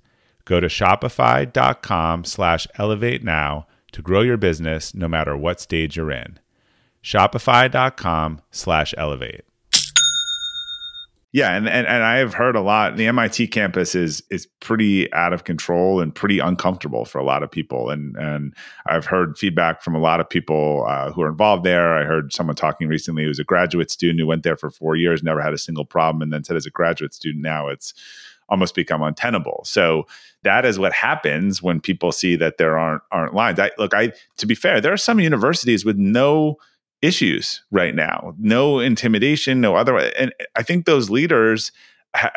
Go 0.51 0.59
to 0.59 0.67
shopify.com 0.67 2.25
slash 2.25 2.67
elevate 2.75 3.23
now 3.23 3.67
to 3.93 4.01
grow 4.01 4.19
your 4.19 4.35
business 4.35 4.93
no 4.93 5.07
matter 5.07 5.37
what 5.37 5.61
stage 5.61 5.95
you're 5.95 6.11
in. 6.11 6.39
Shopify.com 7.01 8.41
slash 8.51 8.93
elevate. 8.97 9.45
Yeah, 11.31 11.55
and, 11.55 11.69
and 11.69 11.87
and 11.87 12.03
I 12.03 12.17
have 12.17 12.33
heard 12.33 12.57
a 12.57 12.61
lot. 12.61 12.97
The 12.97 13.07
MIT 13.07 13.47
campus 13.47 13.95
is 13.95 14.21
is 14.29 14.45
pretty 14.59 15.11
out 15.13 15.31
of 15.31 15.45
control 15.45 16.01
and 16.01 16.13
pretty 16.13 16.39
uncomfortable 16.39 17.05
for 17.05 17.19
a 17.19 17.23
lot 17.23 17.43
of 17.43 17.49
people. 17.49 17.89
And 17.89 18.17
and 18.17 18.53
I've 18.87 19.05
heard 19.05 19.37
feedback 19.37 19.81
from 19.81 19.95
a 19.95 19.99
lot 19.99 20.19
of 20.19 20.29
people 20.29 20.85
uh, 20.85 21.13
who 21.13 21.21
are 21.21 21.29
involved 21.29 21.63
there. 21.63 21.97
I 21.97 22.03
heard 22.03 22.33
someone 22.33 22.57
talking 22.57 22.89
recently 22.89 23.23
who 23.23 23.29
was 23.29 23.39
a 23.39 23.45
graduate 23.45 23.89
student 23.89 24.19
who 24.19 24.27
went 24.27 24.43
there 24.43 24.57
for 24.57 24.69
four 24.69 24.97
years, 24.97 25.23
never 25.23 25.41
had 25.41 25.53
a 25.53 25.57
single 25.57 25.85
problem, 25.85 26.21
and 26.21 26.33
then 26.33 26.43
said 26.43 26.57
as 26.57 26.65
a 26.65 26.71
graduate 26.71 27.13
student 27.13 27.41
now 27.41 27.69
it's 27.69 27.93
almost 28.51 28.75
become 28.75 29.01
untenable. 29.01 29.61
So 29.65 30.05
that 30.43 30.65
is 30.65 30.77
what 30.77 30.93
happens 30.93 31.63
when 31.63 31.79
people 31.79 32.11
see 32.11 32.35
that 32.35 32.57
there 32.57 32.77
aren't 32.77 33.01
aren't 33.11 33.33
lines. 33.33 33.59
I 33.59 33.71
look, 33.77 33.95
I 33.95 34.11
to 34.37 34.45
be 34.45 34.55
fair, 34.55 34.79
there 34.79 34.93
are 34.93 34.97
some 34.97 35.19
universities 35.19 35.83
with 35.85 35.97
no 35.97 36.57
issues 37.01 37.63
right 37.71 37.95
now, 37.95 38.35
no 38.37 38.79
intimidation, 38.79 39.59
no 39.59 39.75
other. 39.75 39.97
And 39.97 40.31
I 40.55 40.61
think 40.61 40.85
those 40.85 41.09
leaders 41.09 41.71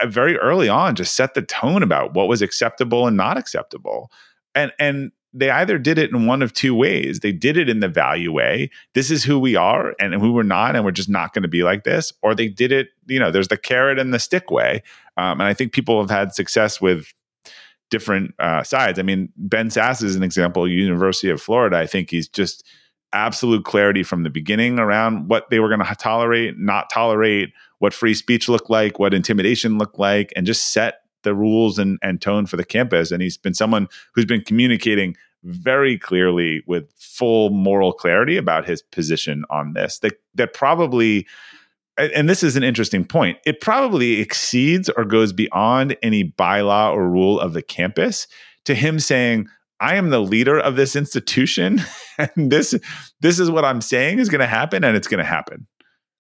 very 0.07 0.39
early 0.39 0.69
on 0.69 0.95
just 0.95 1.15
set 1.15 1.35
the 1.35 1.43
tone 1.43 1.83
about 1.83 2.15
what 2.15 2.29
was 2.29 2.41
acceptable 2.41 3.07
and 3.07 3.17
not 3.17 3.37
acceptable. 3.37 4.11
And 4.55 4.73
and 4.79 5.11
they 5.37 5.51
either 5.51 5.79
did 5.79 5.99
it 5.99 6.13
in 6.13 6.27
one 6.27 6.43
of 6.43 6.53
two 6.53 6.77
ways. 6.77 7.19
They 7.19 7.33
did 7.33 7.57
it 7.57 7.69
in 7.69 7.81
the 7.81 7.89
value 7.89 8.33
way. 8.33 8.71
This 8.95 9.11
is 9.11 9.25
who 9.25 9.37
we 9.37 9.57
are 9.57 9.95
and 9.99 10.15
who 10.15 10.33
we're 10.33 10.45
not, 10.45 10.77
and 10.77 10.85
we're 10.85 10.93
just 10.93 11.09
not 11.09 11.35
going 11.35 11.43
to 11.43 11.49
be 11.49 11.65
like 11.65 11.83
this. 11.83 12.13
Or 12.23 12.37
they 12.37 12.47
did 12.47 12.71
it, 12.71 12.91
you 13.07 13.19
know, 13.19 13.33
there's 13.33 13.49
the 13.49 13.57
carrot 13.57 13.99
and 13.99 14.15
the 14.15 14.21
stick 14.21 14.49
way. 14.53 14.85
Um, 15.17 15.41
and 15.41 15.45
I 15.45 15.55
think 15.55 15.73
people 15.73 16.01
have 16.01 16.11
had 16.11 16.35
success 16.35 16.81
with 16.81 17.13
different 17.91 18.35
uh, 18.39 18.63
sides. 18.63 18.99
I 18.99 19.03
mean, 19.03 19.31
Ben 19.37 19.69
Sasse 19.69 20.03
is 20.03 20.17
an 20.17 20.23
example, 20.23 20.69
University 20.69 21.31
of 21.31 21.41
Florida. 21.41 21.77
I 21.77 21.87
think 21.87 22.11
he's 22.11 22.29
just 22.29 22.67
absolute 23.13 23.65
clarity 23.65 24.03
from 24.03 24.25
the 24.25 24.31
beginning 24.31 24.79
around 24.79 25.29
what 25.29 25.49
they 25.51 25.61
were 25.61 25.69
going 25.69 25.85
to 25.85 25.95
tolerate, 25.95 26.59
not 26.59 26.91
tolerate, 26.91 27.53
what 27.79 27.95
free 27.95 28.15
speech 28.15 28.49
looked 28.49 28.71
like, 28.71 28.99
what 28.99 29.15
intimidation 29.15 29.79
looked 29.79 29.99
like, 29.99 30.33
and 30.35 30.47
just 30.47 30.73
set 30.73 31.03
the 31.23 31.35
rules 31.35 31.79
and, 31.79 31.99
and 32.03 32.21
tone 32.21 32.47
for 32.47 32.57
the 32.57 32.65
campus. 32.65 33.11
And 33.11 33.23
he's 33.23 33.37
been 33.37 33.55
someone 33.55 33.89
who's 34.15 34.27
been 34.27 34.43
communicating 34.43 35.17
very 35.45 35.99
clearly 35.99 36.63
with 36.67 36.91
full 36.99 37.51
moral 37.51 37.93
clarity 37.93 38.37
about 38.37 38.67
his 38.67 38.83
position 38.83 39.45
on 39.51 39.75
this. 39.75 39.99
That 40.01 40.15
that 40.35 40.55
probably 40.55 41.27
and 41.97 42.29
this 42.29 42.43
is 42.43 42.57
an 42.57 42.63
interesting 42.63 43.05
point. 43.05 43.39
It 43.47 43.61
probably 43.61 44.21
exceeds 44.21 44.89
or 44.91 45.05
goes 45.05 45.33
beyond 45.33 45.97
any 46.03 46.25
bylaw 46.25 46.93
or 46.93 47.09
rule 47.09 47.39
of 47.39 47.53
the 47.53 47.63
campus 47.63 48.27
to 48.65 48.75
him 48.75 48.99
saying, 48.99 49.49
I 49.81 49.97
am 49.97 50.11
the 50.11 50.21
leader 50.21 50.59
of 50.59 50.77
this 50.77 50.97
institution, 50.97 51.83
and 52.19 52.51
this 52.51 52.75
this 53.21 53.39
is 53.39 53.51
what 53.51 53.65
I'm 53.65 53.81
saying 53.81 54.19
is 54.19 54.29
going 54.29 54.41
to 54.41 54.47
happen, 54.47 54.85
and 54.85 54.97
it's 54.97 55.09
going 55.09 55.19
to 55.19 55.25
happen. 55.25 55.67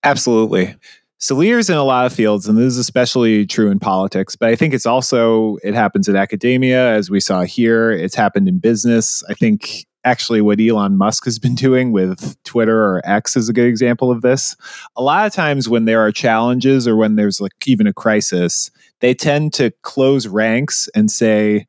Absolutely. 0.03 0.77
So 1.19 1.35
leaders 1.35 1.71
in 1.71 1.77
a 1.77 1.85
lot 1.85 2.05
of 2.05 2.13
fields, 2.13 2.47
and 2.47 2.59
this 2.59 2.67
is 2.67 2.79
especially 2.79 3.47
true 3.47 3.71
in 3.71 3.79
politics, 3.79 4.37
but 4.37 4.51
I 4.51 4.57
think 4.57 4.75
it's 4.75 4.85
also 4.85 5.57
it 5.63 5.73
happens 5.73 6.09
in 6.09 6.17
academia, 6.17 6.93
as 6.93 7.09
we 7.09 7.21
saw 7.21 7.43
here. 7.43 7.91
It's 7.91 8.15
happened 8.15 8.49
in 8.49 8.59
business. 8.59 9.23
I 9.31 9.35
think 9.35 9.87
actually 10.05 10.43
what 10.43 10.61
Elon 10.61 10.97
Musk 10.97 11.25
has 11.25 11.38
been 11.38 11.55
doing 11.55 11.90
with 11.90 12.37
Twitter 12.45 12.85
or 12.85 13.03
X 13.05 13.37
is 13.37 13.49
a 13.49 13.53
good 13.53 13.67
example 13.67 14.11
of 14.11 14.23
this. 14.23 14.55
A 14.97 15.03
lot 15.03 15.27
of 15.27 15.33
times 15.33 15.69
when 15.69 15.87
there 15.87 16.01
are 16.01 16.12
challenges 16.12 16.87
or 16.87 16.97
when 16.97 17.17
there's 17.17 17.40
like 17.40 17.53
even 17.67 17.87
a 17.87 17.93
crisis, 17.93 18.71
they 19.01 19.14
tend 19.14 19.53
to 19.55 19.73
close 19.83 20.27
ranks 20.27 20.88
and 20.95 21.11
say, 21.11 21.67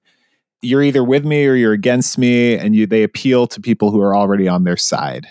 you're 0.62 0.84
either 0.84 1.04
with 1.04 1.26
me 1.26 1.45
or 1.45 1.56
you're 1.56 1.74
against 1.74 2.17
me 2.17 2.58
and 2.58 2.76
you 2.76 2.86
they 2.86 3.04
appeal 3.04 3.48
to 3.48 3.62
people 3.62 3.91
who 3.91 4.02
are 4.02 4.15
already 4.15 4.48
on 4.48 4.63
their 4.63 4.78
side. 4.78 5.28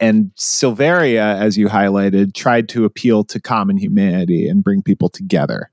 And 0.00 0.30
silveria 0.36 1.38
as 1.38 1.58
you 1.58 1.68
highlighted 1.68 2.34
tried 2.34 2.68
to 2.70 2.84
appeal 2.84 3.22
to 3.24 3.40
common 3.40 3.76
humanity 3.76 4.48
and 4.48 4.64
bring 4.64 4.82
people 4.82 5.10
together. 5.10 5.70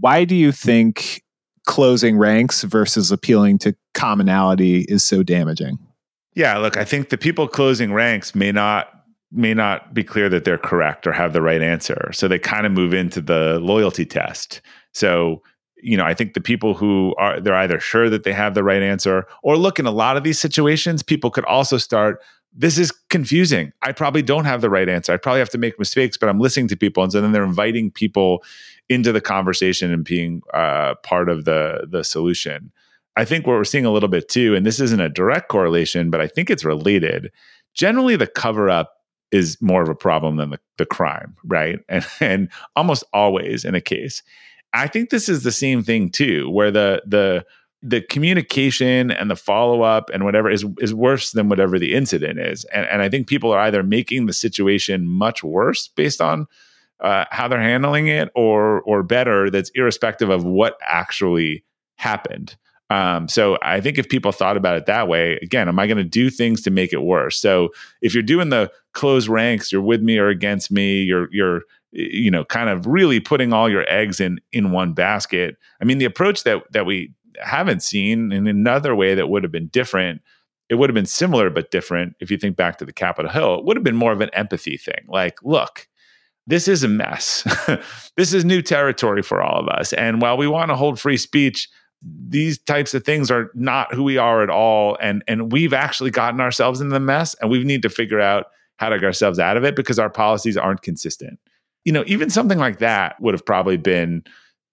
Why 0.00 0.24
do 0.24 0.34
you 0.34 0.52
think 0.52 1.22
closing 1.66 2.16
ranks 2.16 2.62
versus 2.62 3.12
appealing 3.12 3.58
to 3.58 3.76
commonality 3.92 4.86
is 4.88 5.04
so 5.04 5.22
damaging 5.22 5.78
yeah 6.38 6.56
look 6.56 6.76
i 6.76 6.84
think 6.84 7.10
the 7.10 7.18
people 7.18 7.46
closing 7.46 7.92
ranks 7.92 8.34
may 8.34 8.52
not 8.52 9.04
may 9.30 9.52
not 9.52 9.92
be 9.92 10.02
clear 10.02 10.30
that 10.30 10.44
they're 10.44 10.56
correct 10.56 11.06
or 11.06 11.12
have 11.12 11.34
the 11.34 11.42
right 11.42 11.60
answer 11.60 12.10
so 12.12 12.26
they 12.26 12.38
kind 12.38 12.64
of 12.64 12.72
move 12.72 12.94
into 12.94 13.20
the 13.20 13.58
loyalty 13.60 14.06
test 14.06 14.62
so 14.92 15.42
you 15.82 15.96
know, 15.96 16.04
I 16.04 16.14
think 16.14 16.34
the 16.34 16.40
people 16.40 16.74
who 16.74 17.14
are 17.18 17.40
they're 17.40 17.54
either 17.54 17.80
sure 17.80 18.10
that 18.10 18.24
they 18.24 18.32
have 18.32 18.54
the 18.54 18.64
right 18.64 18.82
answer 18.82 19.26
or 19.42 19.56
look 19.56 19.78
in 19.78 19.86
a 19.86 19.90
lot 19.90 20.16
of 20.16 20.24
these 20.24 20.38
situations, 20.38 21.02
people 21.02 21.30
could 21.30 21.44
also 21.44 21.78
start 21.78 22.20
this 22.54 22.78
is 22.78 22.90
confusing. 23.10 23.72
I 23.82 23.92
probably 23.92 24.22
don't 24.22 24.46
have 24.46 24.62
the 24.62 24.70
right 24.70 24.88
answer. 24.88 25.12
I 25.12 25.16
probably 25.16 25.38
have 25.40 25.50
to 25.50 25.58
make 25.58 25.78
mistakes, 25.78 26.16
but 26.16 26.28
I'm 26.28 26.40
listening 26.40 26.66
to 26.68 26.76
people, 26.76 27.02
and 27.02 27.12
so 27.12 27.20
then 27.20 27.32
they're 27.32 27.44
inviting 27.44 27.90
people 27.90 28.42
into 28.88 29.12
the 29.12 29.20
conversation 29.20 29.92
and 29.92 30.04
being 30.04 30.42
uh, 30.54 30.94
part 31.02 31.28
of 31.28 31.44
the 31.44 31.86
the 31.88 32.02
solution. 32.02 32.72
I 33.18 33.24
think 33.24 33.48
what 33.48 33.54
we're 33.54 33.64
seeing 33.64 33.84
a 33.84 33.90
little 33.90 34.08
bit 34.08 34.28
too, 34.28 34.54
and 34.54 34.64
this 34.64 34.78
isn't 34.78 35.00
a 35.00 35.08
direct 35.08 35.48
correlation, 35.48 36.08
but 36.08 36.20
I 36.20 36.28
think 36.28 36.50
it's 36.50 36.64
related. 36.64 37.32
Generally, 37.74 38.14
the 38.14 38.28
cover 38.28 38.70
up 38.70 38.92
is 39.32 39.58
more 39.60 39.82
of 39.82 39.88
a 39.88 39.94
problem 39.94 40.36
than 40.36 40.50
the, 40.50 40.60
the 40.76 40.86
crime, 40.86 41.34
right? 41.44 41.80
And 41.88 42.06
and 42.20 42.48
almost 42.76 43.02
always 43.12 43.64
in 43.64 43.74
a 43.74 43.80
case. 43.80 44.22
I 44.72 44.86
think 44.86 45.10
this 45.10 45.28
is 45.28 45.42
the 45.42 45.50
same 45.50 45.82
thing 45.82 46.10
too, 46.10 46.48
where 46.48 46.70
the 46.70 47.02
the 47.04 47.44
the 47.82 48.02
communication 48.02 49.10
and 49.10 49.28
the 49.28 49.36
follow 49.36 49.82
up 49.82 50.10
and 50.14 50.24
whatever 50.24 50.48
is 50.48 50.64
is 50.78 50.94
worse 50.94 51.32
than 51.32 51.48
whatever 51.48 51.76
the 51.76 51.94
incident 51.94 52.38
is, 52.38 52.64
and 52.66 52.86
and 52.86 53.02
I 53.02 53.08
think 53.08 53.26
people 53.26 53.50
are 53.50 53.60
either 53.60 53.82
making 53.82 54.26
the 54.26 54.32
situation 54.32 55.08
much 55.08 55.42
worse 55.42 55.88
based 55.88 56.20
on 56.20 56.46
uh, 57.00 57.24
how 57.32 57.48
they're 57.48 57.60
handling 57.60 58.06
it, 58.06 58.30
or 58.36 58.80
or 58.82 59.02
better 59.02 59.50
that's 59.50 59.72
irrespective 59.74 60.30
of 60.30 60.44
what 60.44 60.78
actually 60.82 61.64
happened. 61.96 62.56
Um, 62.90 63.28
so 63.28 63.58
I 63.62 63.80
think 63.80 63.98
if 63.98 64.08
people 64.08 64.32
thought 64.32 64.56
about 64.56 64.76
it 64.76 64.86
that 64.86 65.08
way, 65.08 65.38
again, 65.42 65.68
am 65.68 65.78
I 65.78 65.86
going 65.86 65.98
to 65.98 66.04
do 66.04 66.30
things 66.30 66.62
to 66.62 66.70
make 66.70 66.92
it 66.92 67.02
worse? 67.02 67.38
So 67.38 67.68
if 68.00 68.14
you're 68.14 68.22
doing 68.22 68.48
the 68.48 68.70
close 68.92 69.28
ranks, 69.28 69.70
you're 69.70 69.82
with 69.82 70.00
me 70.00 70.18
or 70.18 70.28
against 70.28 70.70
me, 70.70 71.02
you're 71.02 71.28
you're 71.32 71.62
you 71.92 72.30
know 72.30 72.44
kind 72.44 72.68
of 72.68 72.86
really 72.86 73.20
putting 73.20 73.52
all 73.52 73.68
your 73.68 73.84
eggs 73.88 74.20
in 74.20 74.38
in 74.52 74.72
one 74.72 74.92
basket 74.92 75.56
i 75.80 75.86
mean 75.86 75.96
the 75.96 76.04
approach 76.04 76.44
that 76.44 76.62
that 76.70 76.84
we 76.84 77.10
haven't 77.42 77.82
seen 77.82 78.30
in 78.30 78.46
another 78.46 78.94
way 78.94 79.14
that 79.14 79.30
would 79.30 79.42
have 79.42 79.50
been 79.52 79.68
different 79.68 80.20
it 80.68 80.74
would 80.74 80.90
have 80.90 80.94
been 80.94 81.06
similar 81.06 81.48
but 81.48 81.70
different 81.70 82.14
if 82.20 82.30
you 82.30 82.36
think 82.36 82.56
back 82.56 82.76
to 82.76 82.84
the 82.84 82.92
capitol 82.92 83.30
hill 83.30 83.58
it 83.58 83.64
would 83.64 83.76
have 83.76 83.84
been 83.84 83.96
more 83.96 84.12
of 84.12 84.20
an 84.20 84.30
empathy 84.34 84.76
thing. 84.76 85.04
Like 85.08 85.42
look 85.42 85.88
this 86.46 86.66
is 86.66 86.82
a 86.82 86.88
mess. 86.88 87.46
This 88.16 88.32
is 88.32 88.44
new 88.44 88.62
territory 88.62 89.22
for 89.22 89.40
all 89.40 89.60
of 89.60 89.68
us. 89.68 89.92
And 89.92 90.20
while 90.20 90.36
we 90.36 90.48
want 90.48 90.70
to 90.70 90.74
hold 90.74 90.98
free 90.98 91.18
speech 91.18 91.68
these 92.02 92.58
types 92.58 92.94
of 92.94 93.04
things 93.04 93.30
are 93.30 93.50
not 93.54 93.92
who 93.92 94.04
we 94.04 94.18
are 94.18 94.42
at 94.42 94.50
all 94.50 94.96
and 95.00 95.24
and 95.26 95.50
we've 95.50 95.72
actually 95.72 96.10
gotten 96.10 96.40
ourselves 96.40 96.80
in 96.80 96.90
the 96.90 97.00
mess 97.00 97.34
and 97.40 97.50
we 97.50 97.64
need 97.64 97.82
to 97.82 97.88
figure 97.88 98.20
out 98.20 98.46
how 98.76 98.88
to 98.88 98.96
get 98.96 99.04
ourselves 99.04 99.40
out 99.40 99.56
of 99.56 99.64
it 99.64 99.74
because 99.74 99.98
our 99.98 100.10
policies 100.10 100.56
aren't 100.56 100.82
consistent 100.82 101.40
you 101.88 101.92
know, 101.92 102.04
even 102.06 102.28
something 102.28 102.58
like 102.58 102.80
that 102.80 103.18
would 103.18 103.32
have 103.32 103.46
probably 103.46 103.78
been, 103.78 104.22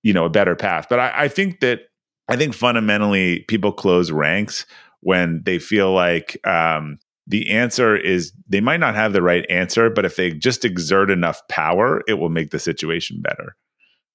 you 0.04 0.12
know, 0.12 0.26
a 0.26 0.30
better 0.30 0.54
path. 0.54 0.88
But 0.90 1.00
I, 1.00 1.14
I 1.16 1.28
think 1.30 1.62
that 1.62 1.84
I 2.28 2.36
think 2.36 2.54
fundamentally 2.54 3.46
people 3.48 3.72
close 3.72 4.12
ranks 4.12 4.66
when 5.00 5.42
they 5.46 5.58
feel 5.58 5.94
like 5.94 6.38
um, 6.46 7.00
the 7.26 7.50
answer 7.52 7.96
is 7.96 8.34
they 8.50 8.60
might 8.60 8.82
not 8.82 8.96
have 8.96 9.14
the 9.14 9.22
right 9.22 9.46
answer, 9.50 9.90
but 9.90 10.04
if 10.04 10.18
they 10.18 10.32
just 10.32 10.66
exert 10.66 11.10
enough 11.10 11.42
power, 11.48 12.02
it 12.06 12.16
will 12.16 12.28
make 12.28 12.50
the 12.50 12.60
situation 12.60 13.22
better. 13.22 13.56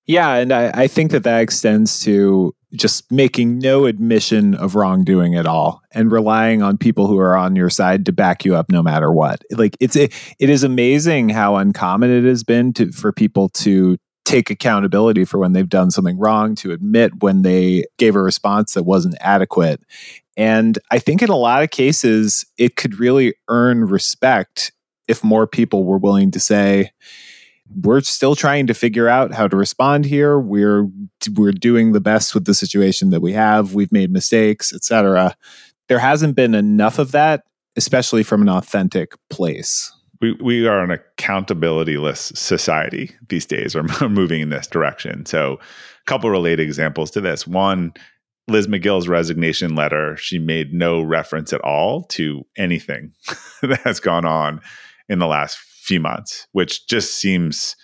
Yeah, 0.07 0.35
and 0.35 0.53
I, 0.53 0.71
I, 0.71 0.87
think 0.87 1.13
that 1.13 1.23
that 1.23 1.41
extends 1.41 2.01
to 2.01 2.55
just 2.73 3.11
making 3.13 3.59
no 3.59 3.87
admission 3.87 4.55
of 4.55 4.75
wrongdoing 4.75 5.37
at 5.37 5.47
all 5.47 5.83
and 5.93 6.11
relying 6.11 6.63
on 6.63 6.79
people 6.79 7.07
who 7.07 7.19
are 7.19 7.37
on 7.37 7.55
your 7.55 7.71
side 7.71 8.07
to 8.07 8.13
back 8.13 8.45
you 8.45 8.57
up 8.57 8.71
no 8.71 8.83
matter 8.83 9.13
what. 9.13 9.43
Like 9.51 9.77
it's 9.79 9.97
it, 9.97 10.13
it 10.39 10.51
is 10.51 10.65
amazing 10.65 11.29
how 11.29 11.57
uncommon 11.57 12.11
it 12.11 12.25
has 12.25 12.43
been 12.43 12.73
to 12.75 12.91
for 12.93 13.13
people 13.13 13.51
to 13.51 13.99
take 14.25 14.51
accountability 14.51 15.25
for 15.25 15.39
when 15.39 15.53
they've 15.53 15.69
done 15.69 15.91
something 15.91 16.19
wrong, 16.19 16.55
to 16.55 16.73
admit 16.73 17.23
when 17.23 17.43
they 17.43 17.85
gave 17.99 18.15
a 18.15 18.23
response 18.23 18.75
that 18.75 18.85
wasn't 18.85 19.17
adequate 19.21 19.83
And 20.37 20.79
I 20.91 21.01
think 21.01 21.23
in 21.23 21.31
a 21.31 21.37
lot 21.37 21.63
of 21.63 21.71
cases, 21.71 22.45
it 22.57 22.77
could 22.77 23.01
really 23.01 23.35
earn 23.49 23.85
respect 23.85 24.73
if 25.09 25.25
more 25.25 25.47
people 25.47 25.85
were 25.85 25.99
willing 25.99 26.31
to 26.31 26.41
say, 26.41 26.93
we're 27.77 28.01
still 28.01 28.35
trying 28.35 28.67
to 28.67 28.75
figure 28.75 29.09
out 29.09 29.33
how 29.33 29.47
to 29.49 29.57
respond 29.57 30.05
here. 30.05 30.39
We're 30.39 30.89
we're 31.37 31.53
doing 31.53 31.93
the 31.93 32.01
best 32.01 32.35
with 32.35 32.45
the 32.45 32.55
situation 32.55 33.11
that 33.11 33.21
we 33.21 33.33
have. 33.33 33.75
We've 33.75 33.93
made 33.93 34.13
mistakes, 34.13 34.73
etc. 34.73 35.37
There 35.89 35.99
hasn't 35.99 36.37
been 36.37 36.55
enough 36.55 36.99
of 36.99 37.13
that, 37.13 37.45
especially 37.77 38.23
from 38.23 38.43
an 38.43 38.49
authentic 38.49 39.15
place. 39.29 39.93
We 40.21 40.33
we 40.43 40.67
are 40.67 40.83
an 40.83 40.91
accountability-less 40.91 42.39
society 42.39 43.13
these 43.29 43.47
days, 43.47 43.77
or 43.77 43.83
moving 44.09 44.41
in 44.41 44.51
this 44.51 44.67
direction. 44.67 45.27
So, 45.27 45.55
a 45.55 46.05
couple 46.07 46.31
related 46.31 46.61
examples 46.61 47.11
to 47.13 47.21
this. 47.21 47.47
One, 47.47 47.93
Liz 48.49 48.69
Magill's 48.69 49.09
resignation 49.09 49.75
letter. 49.75 50.17
She 50.17 50.39
made 50.39 50.75
no 50.75 51.03
reference 51.03 51.53
at 51.53 51.61
all 51.61 52.05
to 52.05 52.45
anything 52.57 53.13
that 53.63 53.81
has 53.85 54.01
gone 54.01 54.25
on 54.25 54.61
in 55.09 55.19
the 55.19 55.27
last 55.27 55.59
few 55.91 56.01
months, 56.01 56.47
which 56.53 56.87
just 56.87 57.17
seems 57.17 57.75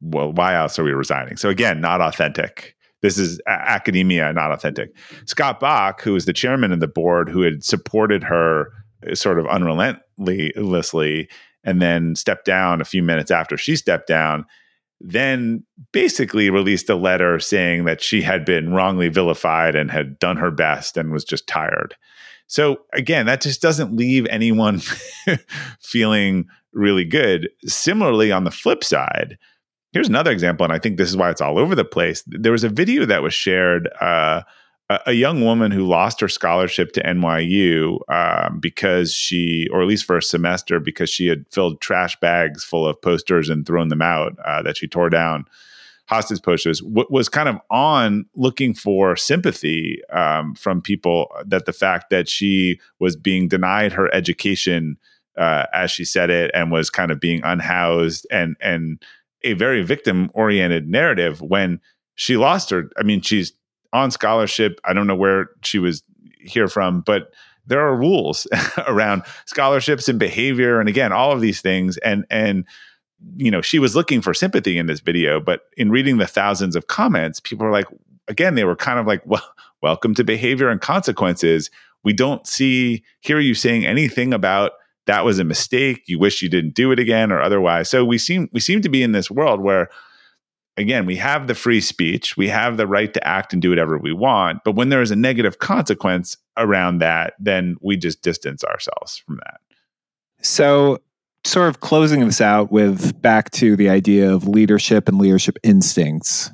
well, 0.00 0.32
why 0.32 0.54
else 0.54 0.78
are 0.78 0.84
we 0.84 0.92
resigning? 0.92 1.36
So 1.36 1.48
again, 1.48 1.80
not 1.80 2.00
authentic. 2.00 2.76
This 3.02 3.18
is 3.18 3.40
academia, 3.48 4.32
not 4.32 4.52
authentic. 4.52 4.94
Scott 5.26 5.58
Bok, 5.58 6.00
who 6.00 6.12
was 6.12 6.26
the 6.26 6.32
chairman 6.32 6.72
of 6.72 6.80
the 6.80 6.86
board, 6.86 7.28
who 7.28 7.42
had 7.42 7.64
supported 7.64 8.22
her 8.22 8.68
uh, 9.10 9.14
sort 9.14 9.38
of 9.38 9.46
unrelentlessly, 9.46 11.28
and 11.64 11.82
then 11.82 12.14
stepped 12.14 12.44
down 12.46 12.80
a 12.80 12.84
few 12.84 13.02
minutes 13.02 13.30
after 13.30 13.56
she 13.56 13.76
stepped 13.76 14.06
down, 14.06 14.46
then 15.00 15.64
basically 15.92 16.50
released 16.50 16.88
a 16.88 16.94
letter 16.94 17.40
saying 17.40 17.84
that 17.84 18.00
she 18.00 18.22
had 18.22 18.44
been 18.44 18.72
wrongly 18.72 19.08
vilified 19.08 19.74
and 19.74 19.90
had 19.90 20.18
done 20.18 20.36
her 20.36 20.50
best 20.50 20.96
and 20.96 21.12
was 21.12 21.24
just 21.24 21.46
tired. 21.46 21.96
So 22.46 22.78
again, 22.92 23.26
that 23.26 23.40
just 23.40 23.62
doesn't 23.62 23.94
leave 23.96 24.26
anyone 24.26 24.80
feeling 25.80 26.46
really 26.72 27.04
good. 27.04 27.48
Similarly, 27.64 28.32
on 28.32 28.44
the 28.44 28.50
flip 28.50 28.84
side, 28.84 29.38
here's 29.92 30.08
another 30.08 30.30
example, 30.30 30.64
and 30.64 30.72
I 30.72 30.78
think 30.78 30.96
this 30.96 31.08
is 31.08 31.16
why 31.16 31.30
it's 31.30 31.40
all 31.40 31.58
over 31.58 31.74
the 31.74 31.84
place. 31.84 32.22
There 32.26 32.52
was 32.52 32.64
a 32.64 32.68
video 32.68 33.06
that 33.06 33.22
was 33.22 33.34
shared. 33.34 33.88
Uh, 34.00 34.42
a 35.06 35.12
young 35.12 35.44
woman 35.44 35.70
who 35.70 35.86
lost 35.86 36.20
her 36.20 36.28
scholarship 36.28 36.90
to 36.92 37.02
NYU 37.04 38.00
um, 38.08 38.58
because 38.58 39.14
she, 39.14 39.68
or 39.72 39.82
at 39.82 39.86
least 39.86 40.04
for 40.04 40.16
a 40.16 40.22
semester, 40.22 40.80
because 40.80 41.08
she 41.08 41.28
had 41.28 41.44
filled 41.52 41.80
trash 41.80 42.18
bags 42.18 42.64
full 42.64 42.88
of 42.88 43.00
posters 43.00 43.48
and 43.48 43.64
thrown 43.64 43.88
them 43.88 44.02
out 44.02 44.36
uh, 44.44 44.62
that 44.62 44.76
she 44.76 44.88
tore 44.88 45.08
down 45.08 45.44
hostage 46.10 46.42
posters 46.42 46.80
w- 46.80 47.06
was 47.08 47.28
kind 47.28 47.48
of 47.48 47.56
on 47.70 48.26
looking 48.34 48.74
for 48.74 49.14
sympathy 49.14 50.00
um, 50.12 50.56
from 50.56 50.82
people 50.82 51.30
that 51.46 51.66
the 51.66 51.72
fact 51.72 52.10
that 52.10 52.28
she 52.28 52.80
was 52.98 53.14
being 53.14 53.46
denied 53.46 53.92
her 53.92 54.12
education 54.12 54.98
uh, 55.36 55.64
as 55.72 55.90
she 55.90 56.04
said 56.04 56.30
it 56.30 56.50
and 56.54 56.70
was 56.70 56.90
kind 56.90 57.10
of 57.10 57.20
being 57.20 57.40
unhoused 57.44 58.26
and 58.30 58.56
and 58.60 59.02
a 59.42 59.54
very 59.54 59.82
victim 59.82 60.30
oriented 60.34 60.88
narrative 60.88 61.40
when 61.40 61.80
she 62.14 62.36
lost 62.36 62.70
her 62.70 62.90
i 62.98 63.02
mean 63.02 63.20
she's 63.20 63.52
on 63.92 64.10
scholarship. 64.10 64.80
I 64.84 64.92
don't 64.92 65.06
know 65.06 65.16
where 65.16 65.50
she 65.62 65.78
was 65.78 66.02
here 66.40 66.68
from 66.68 67.02
but 67.02 67.32
there 67.66 67.80
are 67.80 67.96
rules 67.96 68.46
around 68.86 69.22
scholarships 69.46 70.08
and 70.08 70.18
behavior 70.18 70.80
and 70.80 70.88
again 70.88 71.12
all 71.12 71.32
of 71.32 71.40
these 71.40 71.60
things. 71.60 71.96
And 71.98 72.24
and 72.30 72.64
you 73.36 73.50
know 73.50 73.60
she 73.60 73.78
was 73.78 73.94
looking 73.94 74.22
for 74.22 74.32
sympathy 74.32 74.78
in 74.78 74.86
this 74.86 75.00
video 75.00 75.40
but 75.40 75.64
in 75.76 75.90
reading 75.90 76.16
the 76.16 76.26
thousands 76.26 76.74
of 76.74 76.86
comments 76.86 77.38
people 77.38 77.66
are 77.66 77.70
like 77.70 77.86
again 78.28 78.54
they 78.54 78.64
were 78.64 78.76
kind 78.76 78.98
of 78.98 79.06
like 79.06 79.20
well 79.26 79.44
welcome 79.82 80.14
to 80.14 80.24
behavior 80.24 80.68
and 80.68 80.80
consequences. 80.80 81.70
We 82.02 82.12
don't 82.12 82.46
see 82.46 83.02
hear 83.20 83.40
you 83.40 83.54
saying 83.54 83.84
anything 83.86 84.32
about 84.32 84.72
that 85.06 85.24
was 85.24 85.38
a 85.38 85.44
mistake 85.44 86.02
you 86.06 86.18
wish 86.18 86.42
you 86.42 86.48
didn't 86.48 86.74
do 86.74 86.92
it 86.92 86.98
again 86.98 87.32
or 87.32 87.40
otherwise 87.40 87.88
so 87.88 88.04
we 88.04 88.18
seem 88.18 88.48
we 88.52 88.60
seem 88.60 88.80
to 88.80 88.88
be 88.88 89.02
in 89.02 89.12
this 89.12 89.30
world 89.30 89.60
where 89.60 89.88
again 90.76 91.06
we 91.06 91.16
have 91.16 91.46
the 91.46 91.54
free 91.54 91.80
speech 91.80 92.36
we 92.36 92.48
have 92.48 92.76
the 92.76 92.86
right 92.86 93.12
to 93.14 93.26
act 93.26 93.52
and 93.52 93.62
do 93.62 93.70
whatever 93.70 93.98
we 93.98 94.12
want 94.12 94.58
but 94.64 94.74
when 94.74 94.88
there 94.88 95.02
is 95.02 95.10
a 95.10 95.16
negative 95.16 95.58
consequence 95.58 96.36
around 96.56 96.98
that 96.98 97.34
then 97.38 97.76
we 97.80 97.96
just 97.96 98.22
distance 98.22 98.62
ourselves 98.64 99.22
from 99.26 99.36
that 99.36 99.60
so 100.42 100.98
sort 101.44 101.68
of 101.68 101.80
closing 101.80 102.24
this 102.24 102.40
out 102.40 102.70
with 102.70 103.20
back 103.20 103.50
to 103.50 103.76
the 103.76 103.88
idea 103.88 104.32
of 104.32 104.46
leadership 104.46 105.08
and 105.08 105.18
leadership 105.18 105.58
instincts. 105.62 106.50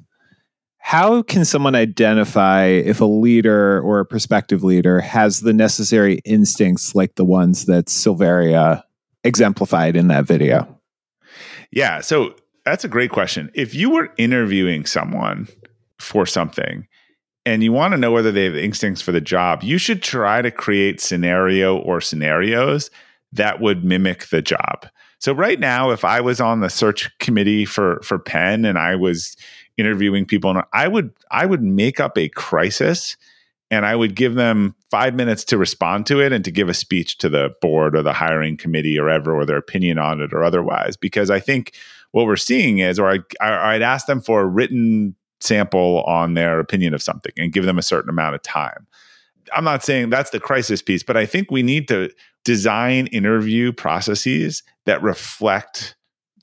How 0.86 1.22
can 1.22 1.44
someone 1.44 1.74
identify 1.74 2.66
if 2.66 3.00
a 3.00 3.06
leader 3.06 3.80
or 3.80 3.98
a 3.98 4.06
prospective 4.06 4.62
leader 4.62 5.00
has 5.00 5.40
the 5.40 5.52
necessary 5.52 6.20
instincts 6.24 6.94
like 6.94 7.16
the 7.16 7.24
ones 7.24 7.64
that 7.64 7.86
Silveria 7.86 8.84
exemplified 9.24 9.96
in 9.96 10.06
that 10.06 10.26
video? 10.26 10.80
Yeah, 11.72 12.02
so 12.02 12.36
that's 12.64 12.84
a 12.84 12.88
great 12.88 13.10
question. 13.10 13.50
If 13.52 13.74
you 13.74 13.90
were 13.90 14.12
interviewing 14.16 14.86
someone 14.86 15.48
for 15.98 16.24
something 16.24 16.86
and 17.44 17.64
you 17.64 17.72
want 17.72 17.90
to 17.90 17.98
know 17.98 18.12
whether 18.12 18.30
they 18.30 18.44
have 18.44 18.54
instincts 18.54 19.02
for 19.02 19.10
the 19.10 19.20
job, 19.20 19.64
you 19.64 19.78
should 19.78 20.04
try 20.04 20.40
to 20.40 20.52
create 20.52 21.00
scenario 21.00 21.76
or 21.78 22.00
scenarios 22.00 22.90
that 23.32 23.60
would 23.60 23.84
mimic 23.84 24.28
the 24.28 24.40
job. 24.40 24.86
So 25.18 25.32
right 25.32 25.58
now, 25.58 25.90
if 25.90 26.04
I 26.04 26.20
was 26.20 26.40
on 26.40 26.60
the 26.60 26.70
search 26.70 27.10
committee 27.18 27.64
for 27.64 28.00
for 28.04 28.20
Penn 28.20 28.64
and 28.64 28.78
I 28.78 28.94
was 28.94 29.36
interviewing 29.76 30.26
people, 30.26 30.50
and 30.50 30.62
I 30.72 30.88
would 30.88 31.12
I 31.30 31.46
would 31.46 31.62
make 31.62 32.00
up 32.00 32.16
a 32.18 32.28
crisis 32.28 33.16
and 33.70 33.84
I 33.84 33.96
would 33.96 34.14
give 34.14 34.34
them 34.34 34.74
five 34.90 35.14
minutes 35.14 35.44
to 35.44 35.58
respond 35.58 36.06
to 36.06 36.20
it 36.20 36.32
and 36.32 36.44
to 36.44 36.50
give 36.50 36.68
a 36.68 36.74
speech 36.74 37.18
to 37.18 37.28
the 37.28 37.54
board 37.60 37.96
or 37.96 38.02
the 38.02 38.12
hiring 38.12 38.56
committee 38.56 38.98
or 38.98 39.10
ever 39.10 39.34
or 39.34 39.44
their 39.44 39.56
opinion 39.56 39.98
on 39.98 40.20
it 40.20 40.32
or 40.32 40.44
otherwise. 40.44 40.96
Because 40.96 41.30
I 41.30 41.40
think 41.40 41.74
what 42.12 42.26
we're 42.26 42.36
seeing 42.36 42.78
is, 42.78 42.98
or 42.98 43.10
I, 43.10 43.18
I'd 43.40 43.82
ask 43.82 44.06
them 44.06 44.20
for 44.20 44.42
a 44.42 44.46
written 44.46 45.16
sample 45.40 46.02
on 46.04 46.34
their 46.34 46.60
opinion 46.60 46.94
of 46.94 47.02
something 47.02 47.32
and 47.36 47.52
give 47.52 47.64
them 47.64 47.78
a 47.78 47.82
certain 47.82 48.08
amount 48.08 48.36
of 48.36 48.42
time. 48.42 48.86
I'm 49.54 49.64
not 49.64 49.84
saying 49.84 50.10
that's 50.10 50.30
the 50.30 50.40
crisis 50.40 50.82
piece, 50.82 51.02
but 51.02 51.16
I 51.16 51.26
think 51.26 51.50
we 51.50 51.62
need 51.62 51.88
to 51.88 52.10
design 52.44 53.08
interview 53.08 53.72
processes 53.72 54.62
that 54.86 55.02
reflect 55.02 55.96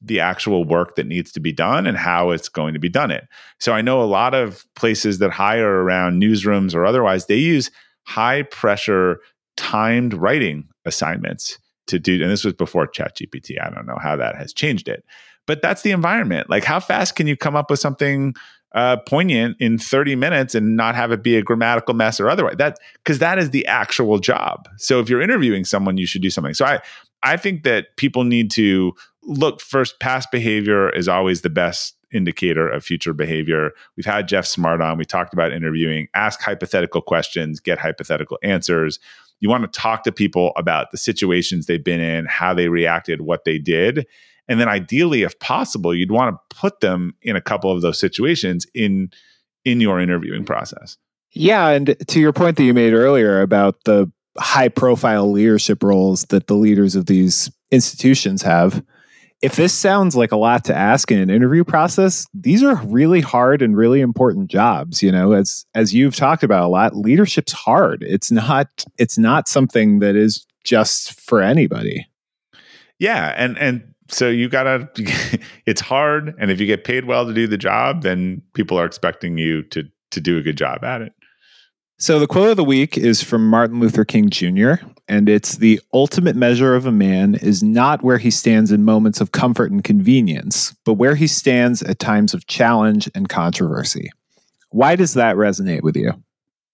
the 0.04 0.20
actual 0.20 0.66
work 0.66 0.96
that 0.96 1.08
needs 1.08 1.32
to 1.32 1.40
be 1.40 1.52
done 1.52 1.88
and 1.88 1.98
how 1.98 2.32
it's 2.32 2.50
going 2.50 2.74
to 2.74 2.80
be 2.80 2.90
done 2.90 3.10
it. 3.10 3.26
So 3.60 3.74
I 3.74 3.82
know 3.82 4.02
a 4.02 4.06
lot 4.06 4.34
of 4.34 4.66
places 4.76 5.20
that 5.20 5.32
hire 5.32 5.84
around 5.84 6.22
newsrooms 6.22 6.76
or 6.76 6.86
otherwise, 6.86 7.28
they 7.28 7.38
use 7.38 7.72
high 8.04 8.44
pressure 8.44 9.20
timed 9.56 10.14
writing 10.14 10.68
assignments 10.86 11.58
to 11.88 12.00
do 12.00 12.22
and 12.22 12.32
this 12.32 12.44
was 12.44 12.54
before 12.54 12.88
ChatGPT. 12.88 13.62
I 13.62 13.70
don't 13.70 13.86
know 13.86 13.98
how 14.02 14.16
that 14.16 14.36
has 14.36 14.54
changed 14.54 14.88
it. 14.88 15.04
But 15.46 15.62
that's 15.62 15.82
the 15.82 15.92
environment. 15.92 16.50
Like 16.50 16.64
how 16.64 16.80
fast 16.80 17.16
can 17.16 17.28
you 17.28 17.36
come 17.36 17.56
up 17.56 17.70
with 17.70 17.80
something 17.80 18.34
uh, 18.74 18.98
poignant 19.08 19.56
in 19.60 19.78
30 19.78 20.16
minutes 20.16 20.56
and 20.56 20.76
not 20.76 20.96
have 20.96 21.12
it 21.12 21.22
be 21.22 21.38
a 21.38 21.44
grammatical 21.44 21.94
mess 21.94 22.20
or 22.20 22.30
otherwise. 22.30 22.56
That 22.58 22.80
because 23.04 23.20
that 23.20 23.38
is 23.38 23.52
the 23.52 23.66
actual 23.68 24.18
job. 24.20 24.68
So 24.78 25.00
if 25.00 25.10
you're 25.10 25.22
interviewing 25.22 25.64
someone, 25.64 25.98
you 25.98 26.08
should 26.08 26.22
do 26.22 26.30
something. 26.30 26.54
So 26.54 26.66
I 26.66 26.80
I 27.22 27.38
think 27.38 27.64
that 27.64 27.96
people 27.98 28.24
need 28.24 28.52
to 28.52 28.94
look 29.26 29.62
first. 29.62 30.00
Past 30.00 30.32
behavior 30.32 30.90
is 30.90 31.08
always 31.08 31.42
the 31.42 31.50
best 31.50 31.96
indicator 32.12 32.70
of 32.70 32.84
future 32.84 33.14
behavior. 33.14 33.72
We've 33.98 34.06
had 34.06 34.28
Geoff 34.28 34.46
Smart 34.46 34.82
on. 34.82 34.98
We 34.98 35.06
talked 35.06 35.34
about 35.34 35.52
interviewing. 35.52 36.08
Ask 36.14 36.42
hypothetical 36.42 37.02
questions. 37.02 37.60
Get 37.60 37.80
hypothetical 37.80 38.38
answers. 38.44 39.00
You 39.40 39.50
want 39.50 39.64
to 39.64 39.80
talk 39.80 40.04
to 40.04 40.12
people 40.12 40.54
about 40.56 40.92
the 40.92 40.98
situations 40.98 41.66
they've 41.66 41.84
been 41.84 42.00
in, 42.00 42.26
how 42.26 42.54
they 42.54 42.70
reacted, 42.70 43.22
what 43.22 43.44
they 43.46 43.58
did 43.58 44.06
and 44.48 44.60
then 44.60 44.68
ideally 44.68 45.24
if 45.24 45.38
possible 45.40 45.94
you'd 45.94 46.12
want 46.12 46.36
to 46.36 46.56
put 46.56 46.80
them 46.80 47.16
in 47.22 47.36
a 47.36 47.42
couple 47.42 47.72
of 47.72 47.82
those 47.82 48.00
situations 48.00 48.66
in 48.74 49.12
in 49.66 49.82
your 49.82 50.00
interviewing 50.00 50.46
process 50.46 50.98
yeah 51.32 51.70
and 51.70 51.96
to 52.08 52.20
your 52.20 52.34
point 52.34 52.58
that 52.58 52.64
you 52.64 52.74
made 52.74 52.94
earlier 52.94 53.42
about 53.42 53.84
the 53.86 54.12
high 54.38 54.70
profile 54.70 55.32
leadership 55.32 55.84
roles 55.84 56.26
that 56.26 56.48
the 56.48 56.56
leaders 56.56 56.96
of 56.96 57.06
these 57.06 57.52
institutions 57.72 58.42
have 58.42 58.84
if 59.44 59.58
this 59.58 59.74
sounds 59.74 60.16
like 60.16 60.32
a 60.32 60.38
lot 60.38 60.64
to 60.64 60.76
ask 60.76 61.12
in 61.12 61.20
an 61.20 61.30
interview 61.30 61.64
process 61.66 62.26
these 62.34 62.64
are 62.64 62.78
really 62.86 63.22
hard 63.22 63.62
and 63.62 63.76
really 63.76 64.00
important 64.00 64.50
jobs 64.50 65.04
you 65.04 65.12
know 65.12 65.34
as 65.34 65.66
as 65.76 65.94
you've 65.94 66.16
talked 66.16 66.44
about 66.44 66.64
a 66.64 66.68
lot 66.68 66.96
leadership's 66.96 67.52
hard. 67.52 68.04
It's 68.04 68.32
not 68.32 68.86
it's 68.98 69.18
not 69.18 69.48
something 69.48 70.00
that 70.00 70.16
is 70.16 70.46
just 70.64 71.20
for 71.20 71.42
anybody. 71.42 72.08
Yeah 73.00 73.34
and 73.38 73.58
and 73.58 73.84
so 74.10 74.30
you 74.30 74.50
gotta 74.50 74.90
it's 75.66 75.82
hard 75.82 76.34
and 76.40 76.52
if 76.52 76.60
you 76.60 76.66
get 76.66 76.84
paid 76.84 77.06
well 77.06 77.26
to 77.26 77.34
do 77.34 77.48
the 77.48 77.58
job 77.58 78.02
then 78.02 78.42
people 78.54 78.80
are 78.80 78.86
expecting 78.86 79.38
you 79.38 79.64
to 79.64 79.84
to 80.12 80.22
do 80.22 80.38
a 80.38 80.42
good 80.42 80.58
job 80.58 80.84
at 80.84 81.02
it 81.02 81.14
so 81.98 82.20
the 82.20 82.28
quote 82.28 82.50
of 82.50 82.58
the 82.58 82.64
week 82.64 82.98
is 82.98 83.22
from 83.24 83.48
martin 83.50 83.80
luther 83.80 84.06
king 84.06 84.30
jr 84.30 84.74
and 85.08 85.28
it's 85.28 85.58
the 85.58 85.80
ultimate 85.94 86.36
measure 86.36 86.76
of 86.76 86.86
a 86.86 86.92
man 86.92 87.36
is 87.36 87.62
not 87.62 88.04
where 88.04 88.18
he 88.18 88.32
stands 88.32 88.72
in 88.72 88.86
moments 88.86 89.20
of 89.20 89.32
comfort 89.32 89.72
and 89.72 89.84
convenience 89.84 90.74
but 90.86 90.94
where 90.94 91.16
he 91.16 91.28
stands 91.28 91.82
at 91.84 92.00
times 92.00 92.34
of 92.34 92.48
challenge 92.48 93.10
and 93.16 93.30
controversy 93.30 94.10
why 94.70 94.96
does 94.96 95.14
that 95.14 95.36
resonate 95.36 95.84
with 95.84 95.96
you 95.96 96.12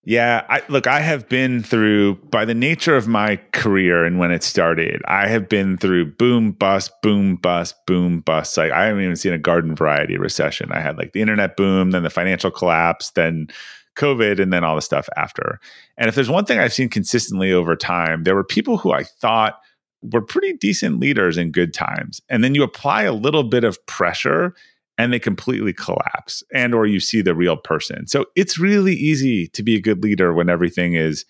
Yeah, 0.06 0.46
I, 0.50 0.62
look, 0.70 0.88
I 0.88 1.02
have 1.02 1.28
been 1.28 1.62
through, 1.62 2.16
by 2.32 2.46
the 2.46 2.56
nature 2.56 2.96
of 2.96 3.08
my 3.08 3.36
career 3.52 4.06
and 4.06 4.18
when 4.18 4.32
it 4.32 4.44
started, 4.44 5.02
I 5.06 5.28
have 5.28 5.50
been 5.50 5.78
through 5.78 6.14
boom, 6.16 6.54
bust, 6.54 6.92
boom, 7.04 7.36
bust, 7.36 7.76
boom, 7.86 8.22
bust. 8.22 8.58
Like 8.58 8.72
I 8.72 8.86
haven't 8.86 9.04
even 9.04 9.18
seen 9.18 9.34
a 9.34 9.38
garden 9.38 9.76
variety 9.76 10.18
recession. 10.18 10.72
I 10.72 10.80
had 10.80 10.98
like 10.98 11.12
the 11.12 11.22
internet 11.22 11.58
boom, 11.58 11.92
then 11.92 12.04
the 12.04 12.10
financial 12.10 12.50
collapse, 12.50 13.12
then 13.12 13.50
COVID, 13.96 14.40
and 14.42 14.54
then 14.54 14.64
all 14.64 14.76
the 14.76 14.82
stuff 14.82 15.10
after. 15.18 15.60
And 15.98 16.08
if 16.08 16.16
there's 16.16 16.30
one 16.30 16.46
thing 16.46 16.60
I've 16.60 16.74
seen 16.74 16.90
consistently 16.90 17.52
over 17.52 17.76
time, 17.76 18.24
there 18.24 18.36
were 18.36 18.44
people 18.44 18.78
who 18.78 18.92
I 18.92 19.04
thought 19.04 19.60
were 20.02 20.22
pretty 20.22 20.54
decent 20.54 21.00
leaders 21.00 21.38
in 21.38 21.52
good 21.52 21.74
times. 21.74 22.22
And 22.30 22.44
then 22.44 22.56
you 22.56 22.64
apply 22.64 23.04
a 23.04 23.14
little 23.14 23.44
bit 23.44 23.64
of 23.64 23.86
pressure 23.86 24.54
and 25.00 25.14
they 25.14 25.20
completely 25.20 25.72
collapse 25.72 26.44
and 26.54 26.76
or 26.76 26.86
you 26.86 27.00
see 27.00 27.22
the 27.22 27.34
real 27.34 27.56
person 27.56 28.06
so 28.06 28.26
it's 28.36 28.60
really 28.60 28.94
easy 28.94 29.48
to 29.48 29.64
be 29.64 29.76
a 29.76 29.82
good 29.82 30.04
leader 30.04 30.34
when 30.34 30.50
everything 30.50 30.94
is 30.94 31.26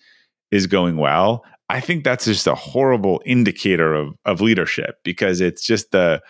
is 0.50 0.66
going 0.66 0.96
well 0.96 1.44
i 1.70 1.80
think 1.80 2.02
that's 2.02 2.24
just 2.24 2.48
a 2.48 2.54
horrible 2.54 3.22
indicator 3.24 3.94
of 3.94 4.12
of 4.24 4.40
leadership 4.40 4.96
because 5.04 5.40
it's 5.40 5.62
just 5.62 5.92
the 5.92 6.20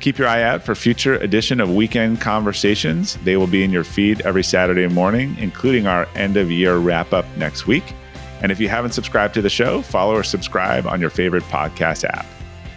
Keep 0.05 0.19
your 0.19 0.29
eye 0.29 0.43
out 0.43 0.63
for 0.63 0.75
future 0.75 1.15
edition 1.15 1.61
of 1.61 1.75
Weekend 1.75 2.21
Conversations. 2.21 3.17
They 3.25 3.39
will 3.39 3.47
be 3.47 3.65
in 3.65 3.71
your 3.71 3.85
feed 3.85 4.21
every 4.21 4.43
Saturday 4.43 4.87
morning, 4.87 5.35
including 5.39 5.87
our 5.87 6.07
end 6.15 6.37
of 6.37 6.51
year 6.51 6.77
wrap 6.77 7.15
up 7.15 7.25
next 7.39 7.67
week. 7.67 7.95
And 8.43 8.53
if 8.53 8.61
you 8.61 8.69
haven't 8.69 8.93
subscribed 8.93 9.33
to 9.33 9.41
the 9.41 9.49
show, 9.49 9.81
follow 9.81 10.15
or 10.15 10.23
subscribe 10.23 10.87
on 10.87 11.01
your 11.01 11.09
favorite 11.09 11.43
podcast 11.45 12.05
app. 12.05 12.27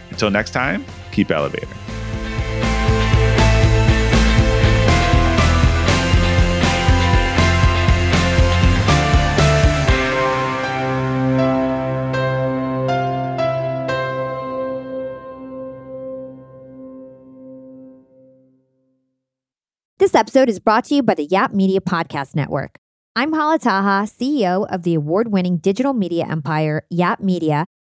Until 0.10 0.32
next 0.32 0.51
time, 0.51 0.86
keep 1.17 1.32
elevating. 1.32 1.67
This 19.97 20.13
episode 20.13 20.49
is 20.49 20.60
brought 20.60 20.86
to 20.86 20.95
you 20.95 21.01
by 21.01 21.15
the 21.15 21.25
Yap 21.25 21.51
Media 21.51 21.82
Podcast 21.82 22.36
Network. 22.36 22.77
I'm 23.15 23.34
Hala 23.34 23.58
Taha, 23.58 24.06
CEO 24.06 24.71
of 24.71 24.84
the 24.84 24.93
award 24.93 25.32
winning 25.32 25.58
digital 25.58 25.93
media 25.93 26.27
empire, 26.30 26.86
Yap 26.91 27.19
Media, 27.19 27.65